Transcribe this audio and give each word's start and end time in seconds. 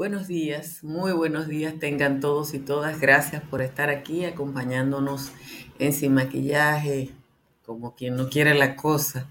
Buenos 0.00 0.28
días, 0.28 0.82
muy 0.82 1.12
buenos 1.12 1.46
días 1.46 1.78
tengan 1.78 2.20
todos 2.20 2.54
y 2.54 2.58
todas. 2.58 2.98
Gracias 3.02 3.42
por 3.42 3.60
estar 3.60 3.90
aquí 3.90 4.24
acompañándonos 4.24 5.30
en 5.78 5.92
Sin 5.92 6.14
Maquillaje, 6.14 7.10
como 7.66 7.94
quien 7.94 8.16
no 8.16 8.30
quiere 8.30 8.54
la 8.54 8.76
cosa. 8.76 9.28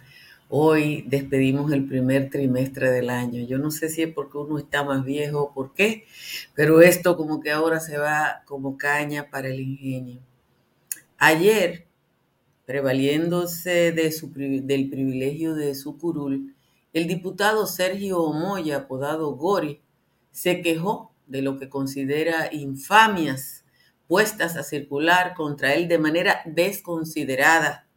Hoy 0.48 1.04
despedimos 1.08 1.72
el 1.72 1.88
primer 1.88 2.30
trimestre 2.30 2.92
del 2.92 3.10
año. 3.10 3.44
Yo 3.48 3.58
no 3.58 3.72
sé 3.72 3.90
si 3.90 4.04
es 4.04 4.14
porque 4.14 4.38
uno 4.38 4.60
está 4.60 4.84
más 4.84 5.04
viejo 5.04 5.42
o 5.42 5.54
por 5.56 5.74
qué, 5.74 6.06
pero 6.54 6.82
esto 6.82 7.18
como 7.18 7.42
que 7.42 7.50
ahora 7.50 7.80
se 7.80 7.98
va 7.98 8.44
como 8.46 8.78
caña 8.78 9.32
para 9.32 9.48
el 9.48 9.60
ingenio. 9.62 10.20
Ayer, 11.18 11.88
prevaliéndose 12.68 14.12
su, 14.12 14.32
del 14.32 14.88
privilegio 14.88 15.56
de 15.56 15.74
su 15.74 15.98
curul, 15.98 16.54
el 16.94 17.08
diputado 17.08 17.66
Sergio 17.66 18.22
Omoya, 18.22 18.78
apodado 18.78 19.32
Gori, 19.32 19.82
se 20.40 20.62
quejó 20.62 21.14
de 21.28 21.42
lo 21.42 21.58
que 21.58 21.68
considera 21.68 22.48
infamias 22.54 23.66
puestas 24.08 24.56
a 24.56 24.64
circular 24.64 25.34
contra 25.34 25.74
él 25.74 25.90
de 25.90 25.98
manera 25.98 26.42
desconsiderada. 26.46 27.90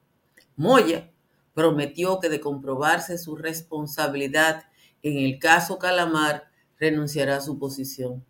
Moya 0.57 1.13
prometió 1.55 2.19
que 2.19 2.29
de 2.29 2.41
comprobarse 2.41 3.17
su 3.17 3.37
responsabilidad 3.37 4.65
en 5.05 5.19
el 5.19 5.39
caso 5.39 5.79
Calamar, 5.79 6.49
renunciará 6.81 7.37
a 7.37 7.41
su 7.41 7.61
posición. 7.61 8.25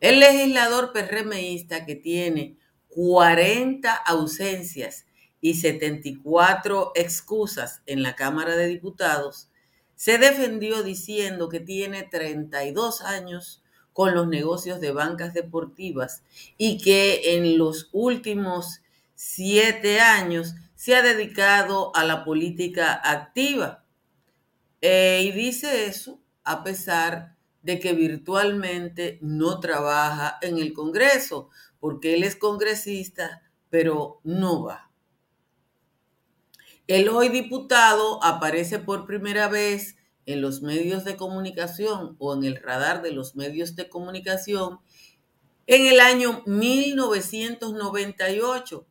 El 0.00 0.20
legislador 0.20 0.92
perremeísta 0.92 1.86
que 1.86 1.96
tiene 1.96 2.58
40 2.88 3.90
ausencias 3.90 5.06
y 5.40 5.54
74 5.54 6.92
excusas 6.94 7.80
en 7.86 8.02
la 8.02 8.14
Cámara 8.16 8.54
de 8.54 8.66
Diputados, 8.66 9.48
se 9.98 10.16
defendió 10.16 10.84
diciendo 10.84 11.48
que 11.48 11.58
tiene 11.58 12.04
32 12.04 13.00
años 13.00 13.64
con 13.92 14.14
los 14.14 14.28
negocios 14.28 14.80
de 14.80 14.92
bancas 14.92 15.34
deportivas 15.34 16.22
y 16.56 16.78
que 16.78 17.34
en 17.34 17.58
los 17.58 17.88
últimos 17.90 18.80
siete 19.16 19.98
años 19.98 20.54
se 20.76 20.94
ha 20.94 21.02
dedicado 21.02 21.90
a 21.96 22.04
la 22.04 22.24
política 22.24 22.92
activa. 22.92 23.82
Eh, 24.82 25.22
y 25.24 25.32
dice 25.32 25.86
eso 25.86 26.20
a 26.44 26.62
pesar 26.62 27.34
de 27.62 27.80
que 27.80 27.92
virtualmente 27.92 29.18
no 29.20 29.58
trabaja 29.58 30.38
en 30.42 30.58
el 30.58 30.74
Congreso, 30.74 31.50
porque 31.80 32.14
él 32.14 32.22
es 32.22 32.36
congresista, 32.36 33.42
pero 33.68 34.20
no 34.22 34.62
va. 34.62 34.87
El 36.88 37.08
hoy 37.10 37.28
diputado 37.28 38.18
aparece 38.24 38.78
por 38.78 39.04
primera 39.04 39.48
vez 39.48 39.98
en 40.24 40.40
los 40.40 40.62
medios 40.62 41.04
de 41.04 41.18
comunicación 41.18 42.16
o 42.18 42.34
en 42.34 42.44
el 42.44 42.56
radar 42.56 43.02
de 43.02 43.12
los 43.12 43.36
medios 43.36 43.76
de 43.76 43.90
comunicación 43.90 44.80
en 45.66 45.84
el 45.84 46.00
año 46.00 46.42
1998, 46.46 48.86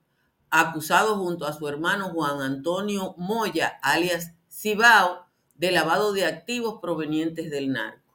acusado 0.52 1.18
junto 1.18 1.48
a 1.48 1.54
su 1.54 1.68
hermano 1.68 2.12
Juan 2.12 2.42
Antonio 2.42 3.16
Moya, 3.18 3.80
alias 3.82 4.34
Cibao, 4.48 5.26
de 5.56 5.72
lavado 5.72 6.14
de 6.14 6.26
activos 6.26 6.78
provenientes 6.80 7.50
del 7.50 7.72
narco. 7.72 8.14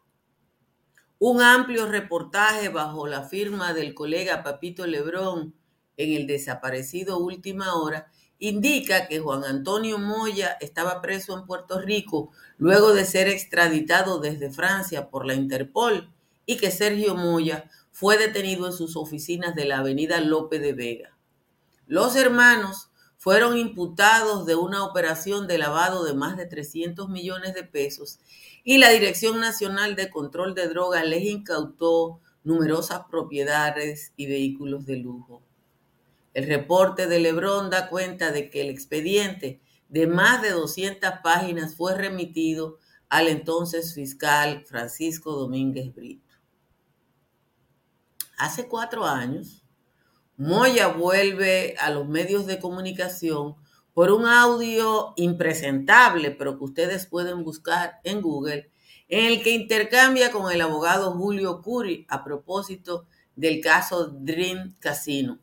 Un 1.18 1.42
amplio 1.42 1.86
reportaje 1.86 2.68
bajo 2.68 3.08
la 3.08 3.24
firma 3.24 3.74
del 3.74 3.94
colega 3.94 4.44
Papito 4.44 4.86
Lebrón 4.86 5.56
en 5.96 6.12
el 6.12 6.28
desaparecido 6.28 7.18
Última 7.18 7.74
Hora 7.74 8.06
indica 8.42 9.06
que 9.06 9.20
Juan 9.20 9.44
Antonio 9.44 9.98
Moya 9.98 10.56
estaba 10.60 11.00
preso 11.00 11.38
en 11.38 11.46
Puerto 11.46 11.80
Rico 11.80 12.32
luego 12.58 12.92
de 12.92 13.04
ser 13.04 13.28
extraditado 13.28 14.18
desde 14.18 14.50
Francia 14.50 15.10
por 15.10 15.24
la 15.24 15.34
Interpol 15.34 16.12
y 16.44 16.56
que 16.56 16.72
Sergio 16.72 17.14
Moya 17.14 17.70
fue 17.92 18.18
detenido 18.18 18.66
en 18.66 18.72
sus 18.72 18.96
oficinas 18.96 19.54
de 19.54 19.64
la 19.64 19.78
avenida 19.78 20.20
Lope 20.20 20.58
de 20.58 20.72
Vega. 20.72 21.16
Los 21.86 22.16
hermanos 22.16 22.90
fueron 23.16 23.56
imputados 23.56 24.44
de 24.44 24.56
una 24.56 24.84
operación 24.84 25.46
de 25.46 25.58
lavado 25.58 26.02
de 26.02 26.14
más 26.14 26.36
de 26.36 26.46
300 26.46 27.08
millones 27.10 27.54
de 27.54 27.62
pesos 27.62 28.18
y 28.64 28.78
la 28.78 28.88
Dirección 28.88 29.38
Nacional 29.38 29.94
de 29.94 30.10
Control 30.10 30.56
de 30.56 30.66
Drogas 30.66 31.06
les 31.06 31.22
incautó 31.22 32.18
numerosas 32.42 33.02
propiedades 33.08 34.12
y 34.16 34.26
vehículos 34.26 34.84
de 34.84 34.96
lujo. 34.96 35.44
El 36.34 36.46
reporte 36.46 37.06
de 37.06 37.18
Lebrón 37.18 37.70
da 37.70 37.88
cuenta 37.88 38.32
de 38.32 38.48
que 38.48 38.62
el 38.62 38.70
expediente 38.70 39.60
de 39.88 40.06
más 40.06 40.40
de 40.40 40.50
200 40.50 41.10
páginas 41.22 41.74
fue 41.74 41.94
remitido 41.94 42.78
al 43.10 43.28
entonces 43.28 43.92
fiscal 43.92 44.64
Francisco 44.64 45.32
Domínguez 45.32 45.94
Brito. 45.94 46.32
Hace 48.38 48.66
cuatro 48.66 49.04
años, 49.04 49.62
Moya 50.38 50.88
vuelve 50.88 51.76
a 51.78 51.90
los 51.90 52.08
medios 52.08 52.46
de 52.46 52.58
comunicación 52.58 53.56
por 53.92 54.10
un 54.10 54.24
audio 54.24 55.12
impresentable, 55.16 56.30
pero 56.30 56.56
que 56.56 56.64
ustedes 56.64 57.06
pueden 57.06 57.44
buscar 57.44 58.00
en 58.04 58.22
Google, 58.22 58.70
en 59.08 59.26
el 59.26 59.42
que 59.42 59.50
intercambia 59.50 60.32
con 60.32 60.50
el 60.50 60.62
abogado 60.62 61.12
Julio 61.12 61.60
Curi 61.60 62.06
a 62.08 62.24
propósito 62.24 63.06
del 63.36 63.60
caso 63.60 64.08
Dream 64.08 64.74
Casino. 64.80 65.41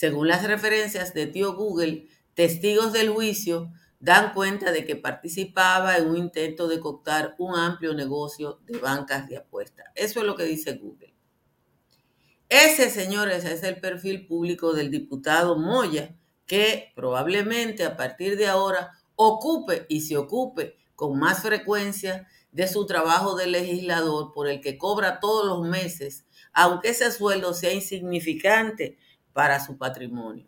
Según 0.00 0.28
las 0.28 0.46
referencias 0.46 1.12
de 1.12 1.26
tío 1.26 1.52
Google, 1.52 2.08
testigos 2.32 2.94
del 2.94 3.10
juicio 3.10 3.70
dan 3.98 4.32
cuenta 4.32 4.72
de 4.72 4.86
que 4.86 4.96
participaba 4.96 5.98
en 5.98 6.08
un 6.08 6.16
intento 6.16 6.68
de 6.68 6.80
cooptar 6.80 7.34
un 7.36 7.54
amplio 7.54 7.92
negocio 7.92 8.60
de 8.64 8.78
bancas 8.78 9.28
de 9.28 9.36
apuestas. 9.36 9.88
Eso 9.94 10.20
es 10.20 10.26
lo 10.26 10.36
que 10.36 10.44
dice 10.44 10.72
Google. 10.78 11.12
Ese, 12.48 12.88
señores, 12.88 13.44
es 13.44 13.62
el 13.62 13.78
perfil 13.78 14.26
público 14.26 14.72
del 14.72 14.90
diputado 14.90 15.58
Moya, 15.58 16.16
que 16.46 16.94
probablemente 16.96 17.84
a 17.84 17.98
partir 17.98 18.38
de 18.38 18.46
ahora 18.46 18.92
ocupe 19.16 19.84
y 19.90 20.00
se 20.00 20.16
ocupe 20.16 20.78
con 20.96 21.18
más 21.18 21.42
frecuencia 21.42 22.26
de 22.52 22.66
su 22.68 22.86
trabajo 22.86 23.36
de 23.36 23.48
legislador 23.48 24.32
por 24.32 24.48
el 24.48 24.62
que 24.62 24.78
cobra 24.78 25.20
todos 25.20 25.44
los 25.44 25.68
meses, 25.68 26.24
aunque 26.54 26.88
ese 26.88 27.12
sueldo 27.12 27.52
sea 27.52 27.74
insignificante 27.74 28.96
para 29.32 29.64
su 29.64 29.78
patrimonio. 29.78 30.46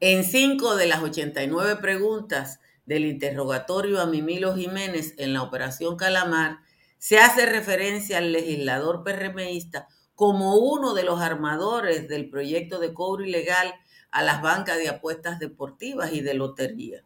En 0.00 0.24
cinco 0.24 0.76
de 0.76 0.86
las 0.86 1.02
89 1.02 1.76
preguntas 1.76 2.60
del 2.86 3.04
interrogatorio 3.04 4.00
a 4.00 4.06
Mimilo 4.06 4.54
Jiménez 4.54 5.14
en 5.18 5.32
la 5.32 5.42
Operación 5.42 5.96
Calamar, 5.96 6.60
se 6.98 7.18
hace 7.18 7.46
referencia 7.46 8.18
al 8.18 8.32
legislador 8.32 9.04
PRMista 9.04 9.88
como 10.14 10.56
uno 10.56 10.92
de 10.92 11.02
los 11.02 11.20
armadores 11.20 12.08
del 12.08 12.28
proyecto 12.28 12.78
de 12.78 12.92
cobro 12.92 13.24
ilegal 13.24 13.74
a 14.10 14.22
las 14.22 14.42
bancas 14.42 14.76
de 14.78 14.88
apuestas 14.88 15.38
deportivas 15.38 16.12
y 16.12 16.20
de 16.20 16.34
lotería. 16.34 17.04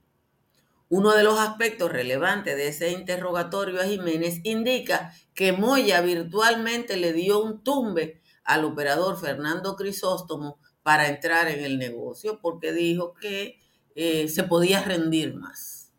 Uno 0.88 1.12
de 1.12 1.22
los 1.22 1.38
aspectos 1.38 1.92
relevantes 1.92 2.56
de 2.56 2.68
ese 2.68 2.90
interrogatorio 2.90 3.80
a 3.80 3.84
Jiménez 3.84 4.40
indica 4.44 5.12
que 5.34 5.52
Moya 5.52 6.00
virtualmente 6.00 6.96
le 6.96 7.12
dio 7.12 7.42
un 7.42 7.62
tumbe 7.62 8.20
al 8.44 8.64
operador 8.64 9.18
Fernando 9.18 9.76
Crisóstomo 9.76 10.58
para 10.82 11.08
entrar 11.08 11.48
en 11.48 11.64
el 11.64 11.78
negocio 11.78 12.40
porque 12.40 12.72
dijo 12.72 13.14
que 13.14 13.58
eh, 13.94 14.28
se 14.28 14.44
podía 14.44 14.82
rendir 14.82 15.34
más. 15.34 15.92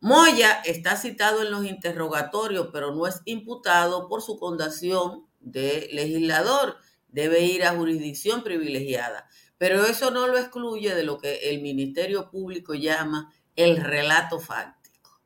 Moya 0.00 0.62
está 0.64 0.96
citado 0.96 1.42
en 1.42 1.50
los 1.50 1.66
interrogatorios, 1.66 2.68
pero 2.72 2.94
no 2.94 3.06
es 3.06 3.20
imputado 3.26 4.08
por 4.08 4.22
su 4.22 4.38
condición 4.38 5.26
de 5.40 5.88
legislador. 5.92 6.76
Debe 7.08 7.40
ir 7.40 7.64
a 7.64 7.76
jurisdicción 7.76 8.42
privilegiada. 8.42 9.28
Pero 9.58 9.84
eso 9.84 10.10
no 10.10 10.26
lo 10.26 10.38
excluye 10.38 10.94
de 10.94 11.02
lo 11.02 11.18
que 11.18 11.50
el 11.50 11.60
Ministerio 11.60 12.30
Público 12.30 12.72
llama 12.72 13.30
el 13.56 13.76
relato 13.76 14.40
fáctico. 14.40 15.20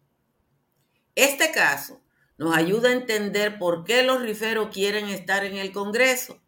Este 1.14 1.52
caso 1.52 2.00
nos 2.36 2.56
ayuda 2.56 2.88
a 2.88 2.92
entender 2.92 3.58
por 3.58 3.84
qué 3.84 4.02
los 4.02 4.22
riferos 4.22 4.70
quieren 4.72 5.06
estar 5.06 5.44
en 5.44 5.56
el 5.56 5.72
Congreso. 5.72 6.40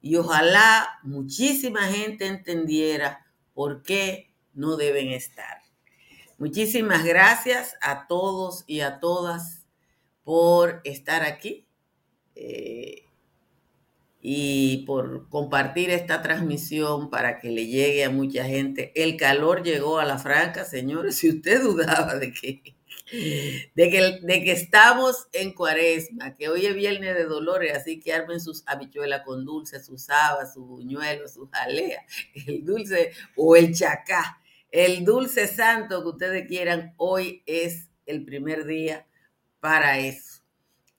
Y 0.00 0.16
ojalá 0.16 1.00
muchísima 1.02 1.82
gente 1.88 2.26
entendiera 2.26 3.26
por 3.54 3.82
qué 3.82 4.32
no 4.54 4.76
deben 4.76 5.08
estar. 5.08 5.62
Muchísimas 6.38 7.04
gracias 7.04 7.76
a 7.80 8.06
todos 8.06 8.64
y 8.66 8.80
a 8.80 9.00
todas 9.00 9.66
por 10.22 10.80
estar 10.84 11.22
aquí 11.22 11.66
eh, 12.34 13.04
y 14.20 14.84
por 14.86 15.28
compartir 15.28 15.90
esta 15.90 16.20
transmisión 16.20 17.10
para 17.10 17.38
que 17.38 17.50
le 17.50 17.66
llegue 17.66 18.04
a 18.04 18.10
mucha 18.10 18.44
gente. 18.44 18.92
El 18.94 19.16
calor 19.16 19.62
llegó 19.62 19.98
a 19.98 20.04
la 20.04 20.18
franca, 20.18 20.64
señores, 20.64 21.16
si 21.18 21.30
usted 21.30 21.62
dudaba 21.62 22.16
de 22.16 22.32
que 22.32 22.75
de 23.12 23.90
que, 23.90 24.18
de 24.22 24.44
que 24.44 24.52
estamos 24.52 25.28
en 25.32 25.52
cuaresma, 25.52 26.34
que 26.34 26.48
hoy 26.48 26.66
es 26.66 26.74
viernes 26.74 27.14
de 27.14 27.24
dolores, 27.24 27.76
así 27.76 28.00
que 28.00 28.12
armen 28.12 28.40
sus 28.40 28.64
habichuelas 28.66 29.22
con 29.22 29.44
dulce, 29.44 29.82
sus 29.82 30.10
habas, 30.10 30.54
sus 30.54 30.66
buñuelos, 30.66 31.34
sus 31.34 31.48
jaleas, 31.50 32.04
el 32.46 32.64
dulce 32.64 33.12
o 33.36 33.54
el 33.56 33.74
chacá, 33.74 34.40
el 34.70 35.04
dulce 35.04 35.46
santo 35.46 36.02
que 36.02 36.08
ustedes 36.08 36.48
quieran, 36.48 36.94
hoy 36.96 37.42
es 37.46 37.88
el 38.06 38.24
primer 38.24 38.64
día 38.66 39.06
para 39.60 39.98
eso. 39.98 40.42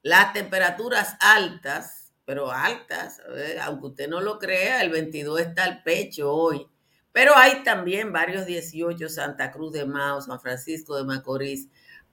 las 0.01 0.33
temperaturas 0.33 1.15
altas, 1.19 2.13
pero 2.25 2.51
altas, 2.51 3.21
aunque 3.61 3.87
usted 3.87 4.09
no 4.09 4.21
lo 4.21 4.39
crea, 4.39 4.81
el 4.81 4.89
22 4.89 5.41
está 5.41 5.63
al 5.65 5.83
pecho 5.83 6.31
hoy. 6.33 6.67
Pero 7.11 7.35
hay 7.35 7.63
también 7.63 8.11
varios 8.13 8.45
18, 8.45 9.09
Santa 9.09 9.51
Cruz 9.51 9.73
de 9.73 9.85
Mao, 9.85 10.21
San 10.21 10.39
Francisco 10.39 10.95
de 10.97 11.03
Macorís, 11.03 11.67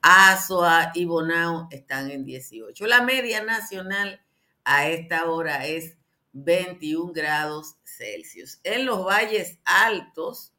Azua 0.06 0.93
y 0.95 1.06
Bonao 1.06 1.67
están 1.71 2.11
en 2.11 2.27
18. 2.27 2.87
La 2.87 3.01
media 3.01 3.43
nacional 3.43 4.21
a 4.62 4.87
esta 4.87 5.31
hora 5.31 5.67
es 5.67 5.97
21 6.33 7.15
grados 7.15 7.77
Celsius. 7.85 8.61
En 8.65 8.85
los 8.85 9.03
valles 9.03 9.61
altos, 9.65 10.53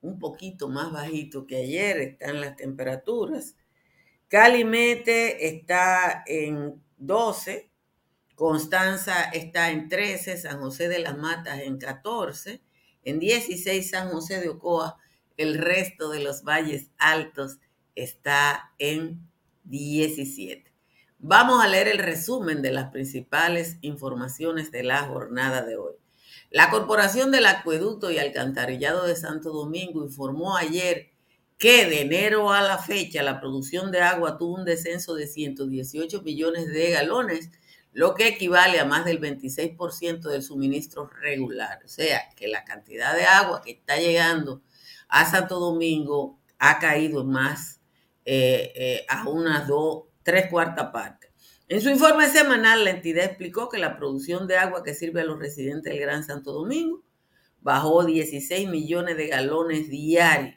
un 0.00 0.18
poquito 0.18 0.68
más 0.68 0.90
bajito 0.90 1.46
que 1.46 1.58
ayer 1.58 1.98
están 1.98 2.40
las 2.40 2.56
temperaturas. 2.56 3.54
Calimete 4.26 5.46
está 5.46 6.24
en 6.26 6.82
12, 6.96 7.70
Constanza 8.34 9.22
está 9.30 9.70
en 9.70 9.88
13, 9.88 10.36
San 10.36 10.58
José 10.58 10.88
de 10.88 10.98
las 10.98 11.16
Matas 11.16 11.60
en 11.60 11.78
14, 11.78 12.60
en 13.04 13.20
16 13.20 13.88
San 13.88 14.10
José 14.10 14.40
de 14.40 14.48
Ocoa, 14.48 14.98
el 15.36 15.58
resto 15.58 16.10
de 16.10 16.18
los 16.18 16.42
valles 16.42 16.90
altos 16.98 17.60
está 17.94 18.72
en 18.78 19.28
17. 19.64 20.72
Vamos 21.18 21.64
a 21.64 21.68
leer 21.68 21.88
el 21.88 21.98
resumen 21.98 22.60
de 22.60 22.72
las 22.72 22.90
principales 22.90 23.78
informaciones 23.80 24.70
de 24.70 24.82
la 24.82 25.04
jornada 25.04 25.62
de 25.62 25.76
hoy. 25.76 25.94
La 26.50 26.70
Corporación 26.70 27.30
del 27.30 27.46
Acueducto 27.46 28.10
y 28.10 28.18
Alcantarillado 28.18 29.06
de 29.06 29.16
Santo 29.16 29.50
Domingo 29.50 30.04
informó 30.04 30.56
ayer 30.56 31.10
que 31.58 31.86
de 31.86 32.02
enero 32.02 32.52
a 32.52 32.60
la 32.62 32.78
fecha 32.78 33.22
la 33.22 33.40
producción 33.40 33.90
de 33.90 34.02
agua 34.02 34.38
tuvo 34.38 34.56
un 34.56 34.64
descenso 34.64 35.14
de 35.14 35.26
118 35.26 36.22
millones 36.22 36.68
de 36.68 36.90
galones, 36.90 37.50
lo 37.92 38.14
que 38.14 38.28
equivale 38.28 38.78
a 38.78 38.84
más 38.84 39.04
del 39.04 39.20
26% 39.20 40.28
del 40.28 40.42
suministro 40.42 41.08
regular. 41.08 41.80
O 41.84 41.88
sea, 41.88 42.22
que 42.36 42.48
la 42.48 42.64
cantidad 42.64 43.16
de 43.16 43.24
agua 43.24 43.62
que 43.62 43.70
está 43.70 43.96
llegando 43.96 44.62
a 45.08 45.28
Santo 45.30 45.58
Domingo 45.58 46.38
ha 46.58 46.78
caído 46.78 47.24
más 47.24 47.73
eh, 48.24 48.72
eh, 48.74 49.06
a 49.08 49.28
unas 49.28 49.66
dos, 49.66 50.04
tres 50.22 50.48
cuartas 50.50 50.90
partes. 50.90 51.30
En 51.68 51.80
su 51.80 51.90
informe 51.90 52.28
semanal, 52.28 52.84
la 52.84 52.90
entidad 52.90 53.24
explicó 53.24 53.68
que 53.68 53.78
la 53.78 53.96
producción 53.96 54.46
de 54.46 54.56
agua 54.56 54.82
que 54.82 54.94
sirve 54.94 55.22
a 55.22 55.24
los 55.24 55.38
residentes 55.38 55.92
del 55.92 56.00
Gran 56.00 56.24
Santo 56.24 56.52
Domingo 56.52 57.02
bajó 57.60 58.04
16 58.04 58.68
millones 58.68 59.16
de 59.16 59.28
galones 59.28 59.88
diarios. 59.88 60.56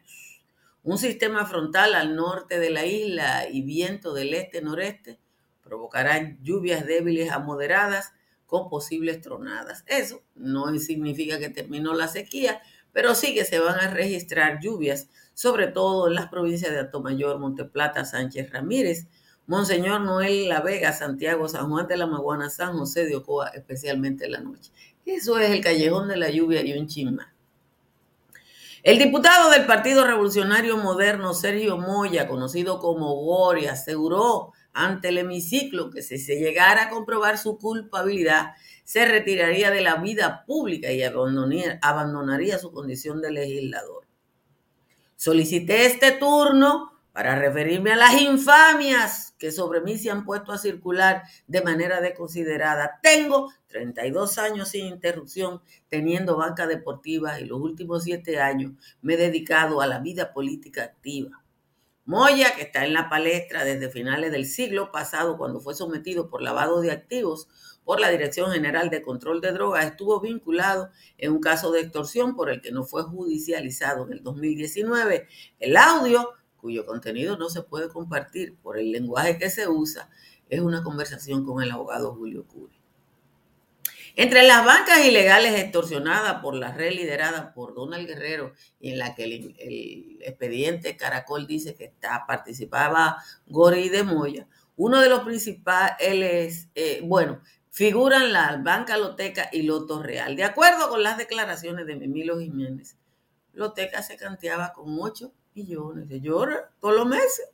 Un 0.84 0.98
sistema 0.98 1.46
frontal 1.46 1.96
al 1.96 2.16
norte 2.16 2.60
de 2.60 2.69
la 2.69 2.86
isla 2.86 3.50
y 3.50 3.62
viento 3.62 4.14
del 4.14 4.34
este-noreste 4.34 5.19
provocarán 5.62 6.40
lluvias 6.42 6.86
débiles 6.86 7.31
a 7.31 7.40
moderadas 7.40 8.14
con 8.46 8.69
posibles 8.69 9.22
tronadas. 9.22 9.84
Eso 9.88 10.24
no 10.36 10.78
significa 10.80 11.40
que 11.40 11.50
terminó 11.50 11.94
la 11.94 12.08
sequía, 12.08 12.62
pero 12.94 13.16
sí 13.16 13.34
que 13.34 13.46
se 13.46 13.60
van 13.60 13.80
a 13.80 13.90
registrar 13.94 14.60
lluvias 14.62 15.10
sobre 15.38 15.68
todo 15.68 16.07
en 16.07 16.16
las 16.16 16.30
provincias 16.30 16.72
de 16.72 16.80
Atomayor, 16.80 17.38
Monteplata, 17.38 18.06
Sánchez 18.06 18.50
Ramírez, 18.50 19.06
Monseñor 19.45 20.01
Noel 20.01 20.50
La 20.50 20.62
Vega, 20.62 20.94
Santiago, 20.94 21.48
San 21.48 21.69
Juan 21.69 21.86
de 21.88 21.95
la 21.95 22.07
Maguana, 22.07 22.50
San 22.50 22.75
José 22.75 23.06
de 23.06 23.18
Ocoa, 23.18 23.50
especialmente 23.50 24.25
en 24.25 24.31
la 24.31 24.39
noche. 24.39 24.72
Eso 25.06 25.38
es 25.38 25.51
el 25.51 25.62
callejón 25.62 26.07
de 26.07 26.18
la 26.18 26.31
lluvia 26.31 26.66
y 26.66 26.75
un 26.75 26.88
chisma. 26.88 27.36
El 28.81 28.98
diputado 28.98 29.51
del 29.51 29.68
Partido 29.68 30.07
Revolucionario 30.07 30.75
Moderno, 30.78 31.36
Sergio 31.36 31.78
Moya, 31.78 32.28
conocido 32.28 32.80
como 32.80 33.13
Gori, 33.18 33.68
aseguró 33.68 34.54
ante 34.74 35.10
el 35.10 35.19
hemiciclo 35.19 35.92
que 35.92 36.01
si 36.01 36.18
se 36.18 36.40
llegara 36.40 36.86
a 36.86 36.90
comprobar 36.90 37.38
su 37.38 37.60
culpabilidad, 37.60 38.56
se 38.86 39.06
retiraría 39.06 39.69
de 39.69 39.81
la 39.81 39.98
vida 39.98 40.45
pública 40.48 40.92
y 40.92 41.04
abandonaría 41.04 42.57
su 42.57 42.72
condición 42.72 43.22
de 43.22 43.31
legislador. 43.31 44.06
Solicité 45.18 45.88
este 45.88 46.12
turno 46.12 46.92
para 47.12 47.36
referirme 47.40 47.92
a 47.92 47.96
las 47.96 48.22
infamias 48.22 49.34
que 49.40 49.52
sobre 49.52 49.81
mí 49.81 49.98
se 49.98 50.12
han 50.12 50.24
puesto 50.24 50.52
a 50.52 50.60
circular 50.60 51.24
de 51.48 51.64
manera 51.64 52.02
desconsiderada. 52.02 53.00
Tengo 53.02 53.52
32 53.66 54.38
años 54.38 54.69
sin 54.69 54.86
interrupción 54.86 55.64
teniendo 55.90 56.38
banca 56.38 56.68
deportiva 56.68 57.40
y 57.40 57.46
los 57.46 57.60
últimos 57.60 58.04
siete 58.04 58.40
años 58.40 58.74
me 59.02 59.16
he 59.16 59.18
dedicado 59.18 59.81
a 59.81 59.88
la 59.88 59.98
vida 59.98 60.34
política 60.34 60.84
activa. 60.84 61.44
Moya, 62.06 62.54
que 62.56 62.62
está 62.62 62.86
en 62.86 62.94
la 62.94 63.10
palestra 63.10 63.66
desde 63.66 63.90
finales 63.90 64.31
del 64.31 64.46
siglo 64.46 64.92
pasado 64.92 65.36
cuando 65.40 65.60
fue 65.60 65.74
sometido 65.74 66.30
por 66.30 66.44
lavado 66.44 66.80
de 66.80 66.92
activos 66.92 67.50
por 67.88 68.01
la 68.01 68.12
Dirección 68.12 68.51
General 68.51 68.89
de 68.89 69.01
Control 69.01 69.39
de 69.39 69.54
Drogas, 69.54 69.86
estuvo 69.86 70.19
vinculado 70.19 70.92
en 71.18 71.31
un 71.31 71.39
caso 71.39 71.72
de 71.72 71.80
extorsión 71.80 72.36
por 72.36 72.50
el 72.50 72.60
que 72.60 72.69
no 72.69 72.84
fue 72.84 73.04
judicializado 73.04 74.06
en 74.06 74.12
el 74.12 74.24
2019. 74.24 75.25
El 75.57 75.78
audio, 75.78 76.34
cuyo 76.57 76.86
contenido 76.86 77.38
no 77.38 77.50
se 77.50 77.62
puede 77.62 77.88
compartir 77.88 78.57
por 78.57 78.78
el 78.78 78.92
lenguaje 78.92 79.38
que 79.38 79.50
se 79.50 79.69
usa, 79.69 80.10
es 80.50 80.60
una 80.60 80.84
conversación 80.84 81.45
con 81.45 81.63
el 81.63 81.72
abogado 81.72 82.13
Julio 82.13 82.45
Curi. 82.45 82.78
Entre 84.18 84.44
las 84.44 84.66
bancas 84.66 85.06
ilegales 85.06 85.57
extorsionadas 85.57 86.42
por 86.42 86.56
la 86.56 86.74
red 86.74 86.92
liderada 86.92 87.54
por 87.54 87.74
Donald 87.74 88.06
Guerrero 88.06 88.51
y 88.81 88.92
en 88.92 88.98
la 88.98 89.16
que 89.16 89.24
el, 89.24 90.18
expediente 90.24 90.98
Caracol 90.98 91.48
dice 91.48 91.74
que 91.74 91.86
está, 91.86 92.25
participaba 92.28 93.24
Gori 93.45 93.88
de 93.88 94.04
Moya, 94.04 94.45
uno 94.75 95.01
de 95.01 95.10
los 95.10 95.22
principales, 95.22 96.68
eh, 96.75 97.01
bueno, 97.04 97.42
figuran 97.77 98.33
la 98.33 98.57
Banca 98.57 98.97
Loteca 98.97 99.50
y 99.51 99.62
Loto 99.62 100.01
Real. 100.01 100.35
De 100.35 100.44
acuerdo 100.44 100.89
con 100.89 101.03
las 101.03 101.15
declaraciones 101.15 101.85
de 101.85 101.95
Mimilo 101.95 102.39
Jiménez, 102.39 102.97
Loteca 103.53 104.01
se 104.01 104.18
canteaba 104.18 104.74
con 104.74 104.97
8 105.00 105.31
millones 105.53 106.09
de 106.09 106.19
dólares 106.19 106.63
todos 106.79 106.95
los 106.95 107.06
meses. 107.06 107.51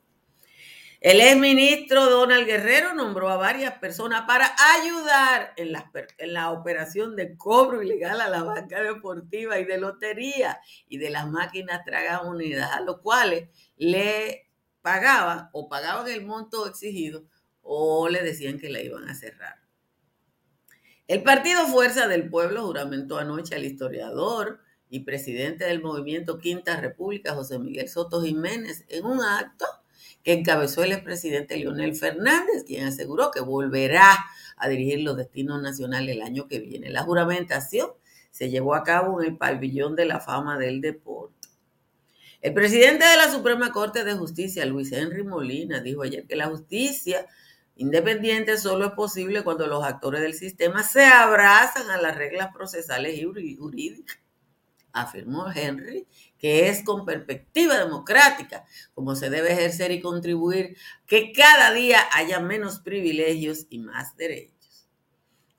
El 1.01 1.19
exministro 1.19 2.09
Donald 2.09 2.45
Guerrero 2.47 2.93
nombró 2.93 3.27
a 3.27 3.35
varias 3.35 3.73
personas 3.79 4.21
para 4.21 4.55
ayudar 4.77 5.51
en 5.57 5.73
la, 5.73 5.91
en 6.17 6.31
la, 6.31 6.51
operación 6.51 7.17
de 7.17 7.35
cobro 7.35 7.83
ilegal 7.83 8.21
a 8.21 8.29
la 8.29 8.43
banca 8.43 8.81
deportiva 8.81 9.59
y 9.59 9.65
de 9.65 9.77
lotería 9.77 10.57
y 10.88 11.00
de 11.00 11.09
las 11.09 11.27
máquinas 11.27 11.83
tragamonedas, 11.83 12.71
a 12.71 12.79
los 12.79 13.01
cuales 13.01 13.50
le 13.75 14.50
pagaban 14.81 15.50
o 15.51 15.67
pagaban 15.67 16.07
el 16.07 16.25
monto 16.25 16.65
exigido 16.65 17.25
o 17.62 18.07
le 18.07 18.24
decían 18.24 18.57
que 18.57 18.69
la 18.69 18.79
iban 18.79 19.09
a 19.09 19.15
cerrar. 19.15 19.62
El 21.07 21.22
Partido 21.22 21.67
Fuerza 21.67 22.07
del 22.07 22.29
Pueblo 22.29 22.65
juramentó 22.65 23.17
anoche 23.17 23.55
al 23.55 23.65
historiador 23.65 24.62
y 24.89 25.01
presidente 25.01 25.65
del 25.65 25.81
movimiento 25.81 26.39
Quinta 26.39 26.79
República, 26.79 27.33
José 27.33 27.60
Miguel 27.60 27.89
Soto 27.89 28.22
Jiménez, 28.22 28.86
en 28.88 29.05
un 29.05 29.22
acto 29.22 29.65
que 30.24 30.31
encabezó 30.31 30.81
el 30.81 30.93
expresidente 30.93 31.57
Leonel 31.57 31.95
Fernández, 31.95 32.63
quien 32.65 32.86
aseguró 32.86 33.31
que 33.31 33.41
volverá 33.41 34.17
a 34.55 34.69
dirigir 34.69 35.01
los 35.01 35.17
destinos 35.17 35.62
nacionales 35.62 36.15
el 36.15 36.22
año 36.22 36.48
que 36.48 36.60
viene. 36.60 36.89
La 36.89 37.03
juramentación 37.03 37.89
se 38.31 38.50
llevó 38.50 38.74
a 38.74 38.83
cabo 38.83 39.22
en 39.22 39.31
el 39.31 39.38
pabellón 39.38 39.98
de 39.98 40.05
la 40.05 40.22
fama 40.22 40.57
del 40.57 40.79
deporte. 40.79 41.50
El 42.41 42.53
presidente 42.53 43.05
de 43.05 43.17
la 43.17 43.29
Suprema 43.29 43.74
Corte 43.74 44.05
de 44.05 44.13
Justicia, 44.13 44.65
Luis 44.65 44.91
Henry 44.93 45.24
Molina, 45.24 45.81
dijo 45.81 46.03
ayer 46.03 46.25
que 46.25 46.38
la 46.38 46.48
justicia 46.48 47.25
Independiente 47.75 48.58
solo 48.58 48.86
es 48.86 48.92
posible 48.92 49.44
cuando 49.44 49.65
los 49.65 49.84
actores 49.84 50.22
del 50.22 50.36
sistema 50.36 50.84
se 50.84 51.06
abrazan 51.06 51.89
a 51.89 51.98
las 51.98 52.15
reglas 52.15 52.53
procesales 52.53 53.18
y 53.18 53.56
jurídicas, 53.56 54.20
afirmó 54.92 55.51
Henry, 55.51 56.08
que 56.38 56.70
es 56.70 56.84
con 56.84 57.03
perspectiva 57.03 57.77
democrática 57.80 58.63
como 58.94 59.15
se 59.15 59.32
debe 59.32 59.53
ejercer 59.53 59.92
y 59.92 60.01
contribuir 60.01 60.77
que 61.08 61.32
cada 61.32 61.74
día 61.74 62.00
haya 62.13 62.39
menos 62.39 62.80
privilegios 62.80 63.65
y 63.70 63.80
más 63.80 64.15
derechos. 64.15 64.88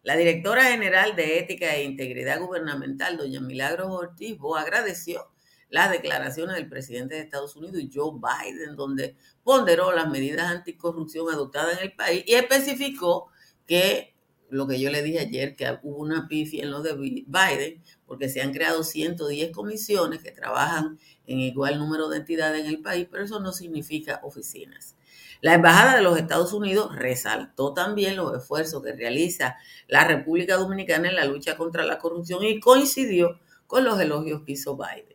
La 0.05 0.17
directora 0.17 0.65
general 0.65 1.17
de 1.17 1.39
Ética 1.39 1.75
e 1.75 1.83
Integridad 1.83 2.39
Gubernamental, 2.39 3.17
doña 3.17 3.41
Milagros 3.41 3.89
Ortiz, 3.91 4.39
agradeció 4.57 5.34
las 5.75 5.91
declaraciones 5.91 6.55
del 6.55 6.69
presidente 6.69 7.17
de 7.17 7.23
Estados 7.23 7.57
Unidos 7.57 7.83
Joe 7.93 8.13
Biden, 8.13 8.77
donde 8.77 9.17
ponderó 9.43 9.93
las 9.93 10.09
medidas 10.09 10.49
anticorrupción 10.49 11.29
adoptadas 11.29 11.79
en 11.79 11.89
el 11.89 11.97
país 11.97 12.23
y 12.29 12.35
especificó 12.35 13.27
que 13.67 14.15
lo 14.51 14.69
que 14.69 14.79
yo 14.79 14.89
le 14.89 15.03
dije 15.03 15.19
ayer, 15.19 15.57
que 15.57 15.77
hubo 15.83 15.97
una 15.97 16.29
pifia 16.29 16.63
en 16.63 16.71
lo 16.71 16.81
de 16.81 16.95
Biden, 16.95 17.83
porque 18.07 18.29
se 18.29 18.41
han 18.41 18.53
creado 18.53 18.85
110 18.85 19.51
comisiones 19.51 20.23
que 20.23 20.31
trabajan 20.31 20.97
en 21.27 21.41
igual 21.41 21.81
número 21.81 22.09
de 22.09 22.19
entidades 22.19 22.61
en 22.61 22.67
el 22.67 22.81
país, 22.81 23.09
pero 23.11 23.25
eso 23.25 23.41
no 23.41 23.53
significa 23.53 24.21
oficinas. 24.23 24.95
La 25.41 25.55
Embajada 25.55 25.97
de 25.97 26.03
los 26.03 26.17
Estados 26.17 26.53
Unidos 26.53 26.95
resaltó 26.95 27.75
también 27.75 28.15
los 28.15 28.33
esfuerzos 28.39 28.81
que 28.81 28.93
realiza 28.93 29.57
la 29.89 30.07
República 30.07 30.55
Dominicana 30.57 31.09
en 31.09 31.17
la 31.17 31.25
lucha 31.25 31.57
contra 31.57 31.85
la 31.85 31.99
corrupción 31.99 32.45
y 32.45 32.61
coincidió 32.61 33.41
con 33.67 33.83
los 33.83 33.99
elogios 33.99 34.43
que 34.43 34.53
hizo 34.53 34.77
Biden. 34.77 35.14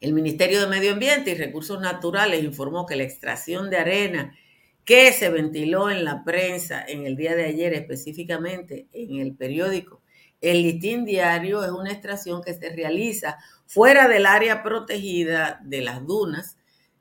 El 0.00 0.12
Ministerio 0.12 0.60
de 0.60 0.68
Medio 0.68 0.92
Ambiente 0.92 1.32
y 1.32 1.34
Recursos 1.34 1.80
Naturales 1.80 2.44
informó 2.44 2.86
que 2.86 2.94
la 2.94 3.02
extracción 3.02 3.68
de 3.68 3.78
arena 3.78 4.32
que 4.84 5.12
se 5.12 5.28
ventiló 5.28 5.90
en 5.90 6.04
la 6.04 6.22
prensa 6.24 6.84
en 6.86 7.04
el 7.04 7.16
día 7.16 7.34
de 7.34 7.46
ayer, 7.46 7.74
específicamente 7.74 8.86
en 8.92 9.18
el 9.18 9.34
periódico 9.34 10.00
El 10.40 10.62
Listín 10.62 11.04
Diario, 11.04 11.64
es 11.64 11.72
una 11.72 11.90
extracción 11.90 12.42
que 12.42 12.54
se 12.54 12.70
realiza 12.70 13.38
fuera 13.66 14.06
del 14.06 14.24
área 14.24 14.62
protegida 14.62 15.60
de 15.64 15.82
las 15.82 16.06
dunas, 16.06 16.56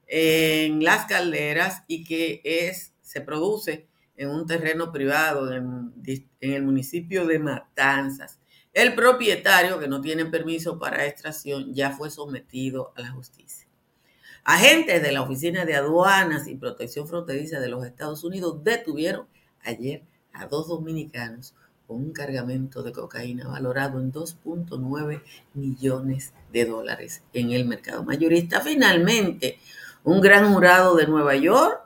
en 0.08 0.84
las 0.84 1.06
calderas, 1.06 1.84
y 1.88 2.04
que 2.04 2.42
es, 2.44 2.94
se 3.02 3.22
produce 3.22 3.86
en 4.16 4.30
un 4.30 4.48
terreno 4.48 4.92
privado 4.92 5.54
en, 5.54 5.94
en 6.42 6.54
el 6.54 6.64
municipio 6.64 7.28
de 7.28 7.38
Matanzas. 7.38 8.40
El 8.74 8.94
propietario, 8.96 9.80
que 9.80 9.88
no 9.88 10.02
tiene 10.02 10.26
permiso 10.26 10.78
para 10.78 11.06
extracción, 11.06 11.74
ya 11.74 11.92
fue 11.92 12.10
sometido 12.10 12.94
a 12.96 13.02
la 13.02 13.12
justicia. 13.12 13.68
Agentes 14.44 15.02
de 15.02 15.12
la 15.12 15.24
Oficina 15.24 15.66
de 15.66 15.76
Aduanas 15.76 16.48
y 16.48 16.56
Protección 16.56 17.08
Fronteriza 17.08 17.60
de 17.60 17.68
los 17.68 17.86
Estados 17.86 18.24
Unidos 18.24 18.64
detuvieron 18.64 19.28
ayer 19.64 20.04
a 20.32 20.46
dos 20.46 20.68
dominicanos 20.68 21.54
con 21.88 21.98
un 21.98 22.14
cargamento 22.14 22.84
de 22.84 22.92
cocaína 22.92 23.48
valorado 23.48 24.00
en 24.00 24.12
2.9 24.12 25.22
millones 25.54 26.34
de 26.52 26.66
dólares 26.66 27.24
en 27.34 27.52
el 27.52 27.66
mercado 27.66 28.04
mayorista. 28.04 28.62
Finalmente, 28.62 29.58
un 30.04 30.22
gran 30.22 30.54
jurado 30.54 30.96
de 30.96 31.08
Nueva 31.08 31.36
York 31.36 31.82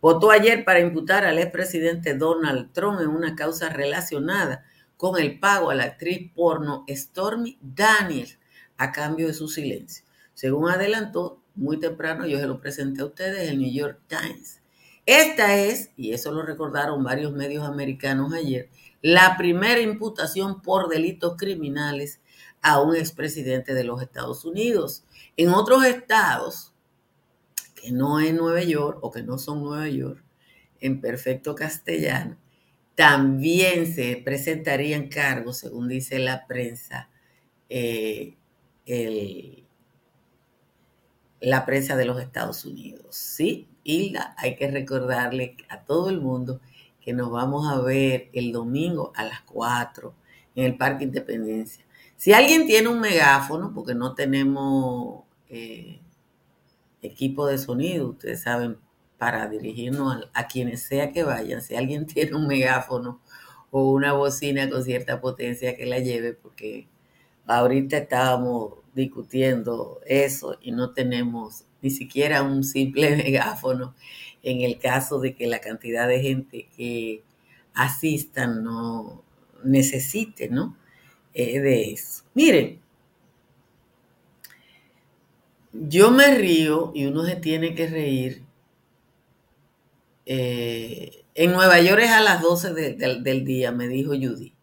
votó 0.00 0.30
ayer 0.30 0.64
para 0.64 0.80
imputar 0.80 1.24
al 1.24 1.38
expresidente 1.38 2.14
Donald 2.14 2.72
Trump 2.72 3.00
en 3.00 3.08
una 3.08 3.34
causa 3.34 3.70
relacionada 3.70 4.64
con 5.00 5.18
el 5.18 5.40
pago 5.40 5.70
a 5.70 5.74
la 5.74 5.84
actriz 5.84 6.30
porno 6.34 6.84
Stormy 6.86 7.56
Daniels 7.62 8.38
a 8.76 8.92
cambio 8.92 9.28
de 9.28 9.32
su 9.32 9.48
silencio. 9.48 10.04
Según 10.34 10.68
adelantó 10.68 11.42
muy 11.54 11.80
temprano, 11.80 12.26
yo 12.26 12.38
se 12.38 12.46
lo 12.46 12.60
presenté 12.60 13.00
a 13.00 13.06
ustedes, 13.06 13.48
el 13.48 13.58
New 13.58 13.72
York 13.72 13.98
Times. 14.08 14.60
Esta 15.06 15.56
es, 15.56 15.90
y 15.96 16.12
eso 16.12 16.32
lo 16.32 16.42
recordaron 16.42 17.02
varios 17.02 17.32
medios 17.32 17.64
americanos 17.64 18.34
ayer, 18.34 18.68
la 19.00 19.38
primera 19.38 19.80
imputación 19.80 20.60
por 20.60 20.90
delitos 20.90 21.34
criminales 21.38 22.20
a 22.60 22.82
un 22.82 22.94
expresidente 22.94 23.72
de 23.72 23.84
los 23.84 24.02
Estados 24.02 24.44
Unidos. 24.44 25.04
En 25.38 25.48
otros 25.48 25.82
estados, 25.86 26.74
que 27.74 27.90
no 27.90 28.20
es 28.20 28.34
Nueva 28.34 28.62
York 28.64 28.98
o 29.00 29.10
que 29.10 29.22
no 29.22 29.38
son 29.38 29.62
Nueva 29.62 29.88
York, 29.88 30.22
en 30.78 31.00
perfecto 31.00 31.54
castellano, 31.54 32.36
también 33.00 33.90
se 33.90 34.20
presentarían 34.22 35.08
cargos, 35.08 35.56
según 35.56 35.88
dice 35.88 36.18
la 36.18 36.46
prensa, 36.46 37.08
eh, 37.70 38.36
la 41.40 41.64
prensa 41.64 41.96
de 41.96 42.04
los 42.04 42.20
Estados 42.20 42.66
Unidos, 42.66 43.16
¿sí? 43.16 43.66
Y 43.84 44.12
hay 44.36 44.54
que 44.54 44.70
recordarle 44.70 45.56
a 45.70 45.82
todo 45.82 46.10
el 46.10 46.20
mundo 46.20 46.60
que 47.00 47.14
nos 47.14 47.30
vamos 47.30 47.72
a 47.72 47.80
ver 47.80 48.28
el 48.34 48.52
domingo 48.52 49.14
a 49.16 49.24
las 49.24 49.40
4 49.46 50.14
en 50.54 50.66
el 50.66 50.76
Parque 50.76 51.04
Independencia. 51.04 51.82
Si 52.18 52.34
alguien 52.34 52.66
tiene 52.66 52.88
un 52.88 53.00
megáfono, 53.00 53.72
porque 53.72 53.94
no 53.94 54.14
tenemos 54.14 55.24
eh, 55.48 56.02
equipo 57.00 57.46
de 57.46 57.56
sonido, 57.56 58.10
ustedes 58.10 58.42
saben, 58.42 58.76
para 59.20 59.48
dirigirnos 59.48 60.30
a, 60.32 60.46
quienes 60.46 60.80
sea 60.80 61.12
que 61.12 61.24
vayan, 61.24 61.60
si 61.60 61.76
alguien 61.76 62.06
tiene 62.14 62.34
un 62.34 62.46
megáfono 62.46 63.20
o 63.70 63.92
una 63.92 64.14
bocina 64.14 64.70
con 64.70 64.82
cierta 64.82 65.20
potencia 65.20 65.76
que 65.76 65.84
la 65.84 65.98
lleve, 65.98 66.32
porque 66.32 66.88
ahorita 67.46 67.98
estábamos 67.98 68.76
discutiendo 68.94 70.00
eso 70.06 70.56
y 70.62 70.72
no 70.72 70.94
tenemos 70.94 71.64
ni 71.82 71.90
siquiera 71.90 72.42
un 72.42 72.64
simple 72.64 73.14
megáfono 73.22 73.94
en 74.42 74.62
el 74.62 74.78
caso 74.78 75.20
de 75.20 75.34
que 75.34 75.46
la 75.46 75.60
cantidad 75.60 76.08
de 76.08 76.22
gente 76.22 76.68
que 76.74 77.22
asistan 77.74 78.64
no 78.64 79.22
necesite, 79.62 80.48
¿no? 80.48 80.78
Eh, 81.34 81.60
de 81.60 81.92
eso. 81.92 82.24
Miren, 82.32 82.80
yo 85.74 86.10
me 86.10 86.34
río 86.38 86.90
y 86.94 87.04
uno 87.04 87.22
se 87.26 87.36
tiene 87.36 87.74
que 87.74 87.86
reír. 87.86 88.49
Eh, 90.32 91.24
en 91.34 91.50
Nueva 91.50 91.80
York 91.80 92.02
es 92.04 92.10
a 92.12 92.20
las 92.20 92.40
12 92.40 92.72
del 92.72 93.44
día, 93.44 93.72
me 93.72 93.88
dijo 93.88 94.10
Judy. 94.12 94.54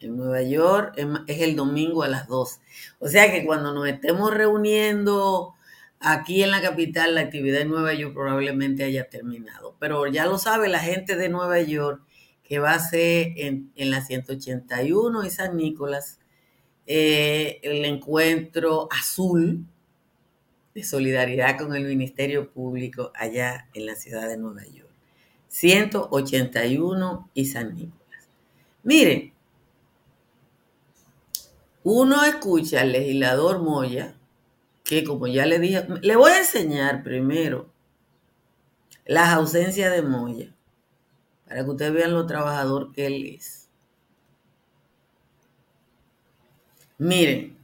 En 0.00 0.18
Nueva 0.18 0.42
York 0.42 0.92
es 1.26 1.40
el 1.40 1.56
domingo 1.56 2.02
a 2.02 2.08
las 2.08 2.28
12. 2.28 2.60
O 2.98 3.08
sea 3.08 3.32
que 3.32 3.46
cuando 3.46 3.72
nos 3.72 3.88
estemos 3.88 4.34
reuniendo 4.34 5.54
aquí 5.98 6.42
en 6.42 6.50
la 6.50 6.60
capital, 6.60 7.14
la 7.14 7.22
actividad 7.22 7.62
en 7.62 7.70
Nueva 7.70 7.94
York 7.94 8.12
probablemente 8.12 8.84
haya 8.84 9.08
terminado. 9.08 9.74
Pero 9.80 10.06
ya 10.08 10.26
lo 10.26 10.36
sabe 10.36 10.68
la 10.68 10.80
gente 10.80 11.16
de 11.16 11.30
Nueva 11.30 11.58
York 11.62 12.02
que 12.42 12.58
va 12.58 12.72
a 12.74 12.78
ser 12.78 13.32
en, 13.36 13.72
la 13.76 14.04
181 14.04 15.24
y 15.24 15.30
San 15.30 15.56
Nicolás 15.56 16.20
eh, 16.86 17.60
el 17.62 17.82
encuentro 17.86 18.88
azul 18.90 19.64
de 20.76 20.84
solidaridad 20.84 21.56
con 21.56 21.74
el 21.74 21.86
Ministerio 21.86 22.50
Público 22.52 23.10
allá 23.14 23.66
en 23.72 23.86
la 23.86 23.94
ciudad 23.94 24.28
de 24.28 24.36
Nueva 24.36 24.62
York. 24.66 24.90
181 25.48 27.30
y 27.32 27.46
San 27.46 27.74
Nicolás. 27.74 28.28
Miren, 28.82 29.32
uno 31.82 32.22
escucha 32.24 32.82
al 32.82 32.92
legislador 32.92 33.62
Moya, 33.62 34.18
que 34.84 35.02
como 35.02 35.26
ya 35.26 35.46
le 35.46 35.60
dije, 35.60 35.86
le 36.02 36.14
voy 36.14 36.32
a 36.32 36.40
enseñar 36.40 37.02
primero 37.02 37.70
las 39.06 39.30
ausencias 39.30 39.90
de 39.90 40.02
Moya, 40.02 40.54
para 41.48 41.64
que 41.64 41.70
ustedes 41.70 41.94
vean 41.94 42.12
lo 42.12 42.26
trabajador 42.26 42.92
que 42.92 43.06
él 43.06 43.24
es. 43.34 43.70
Miren, 46.98 47.56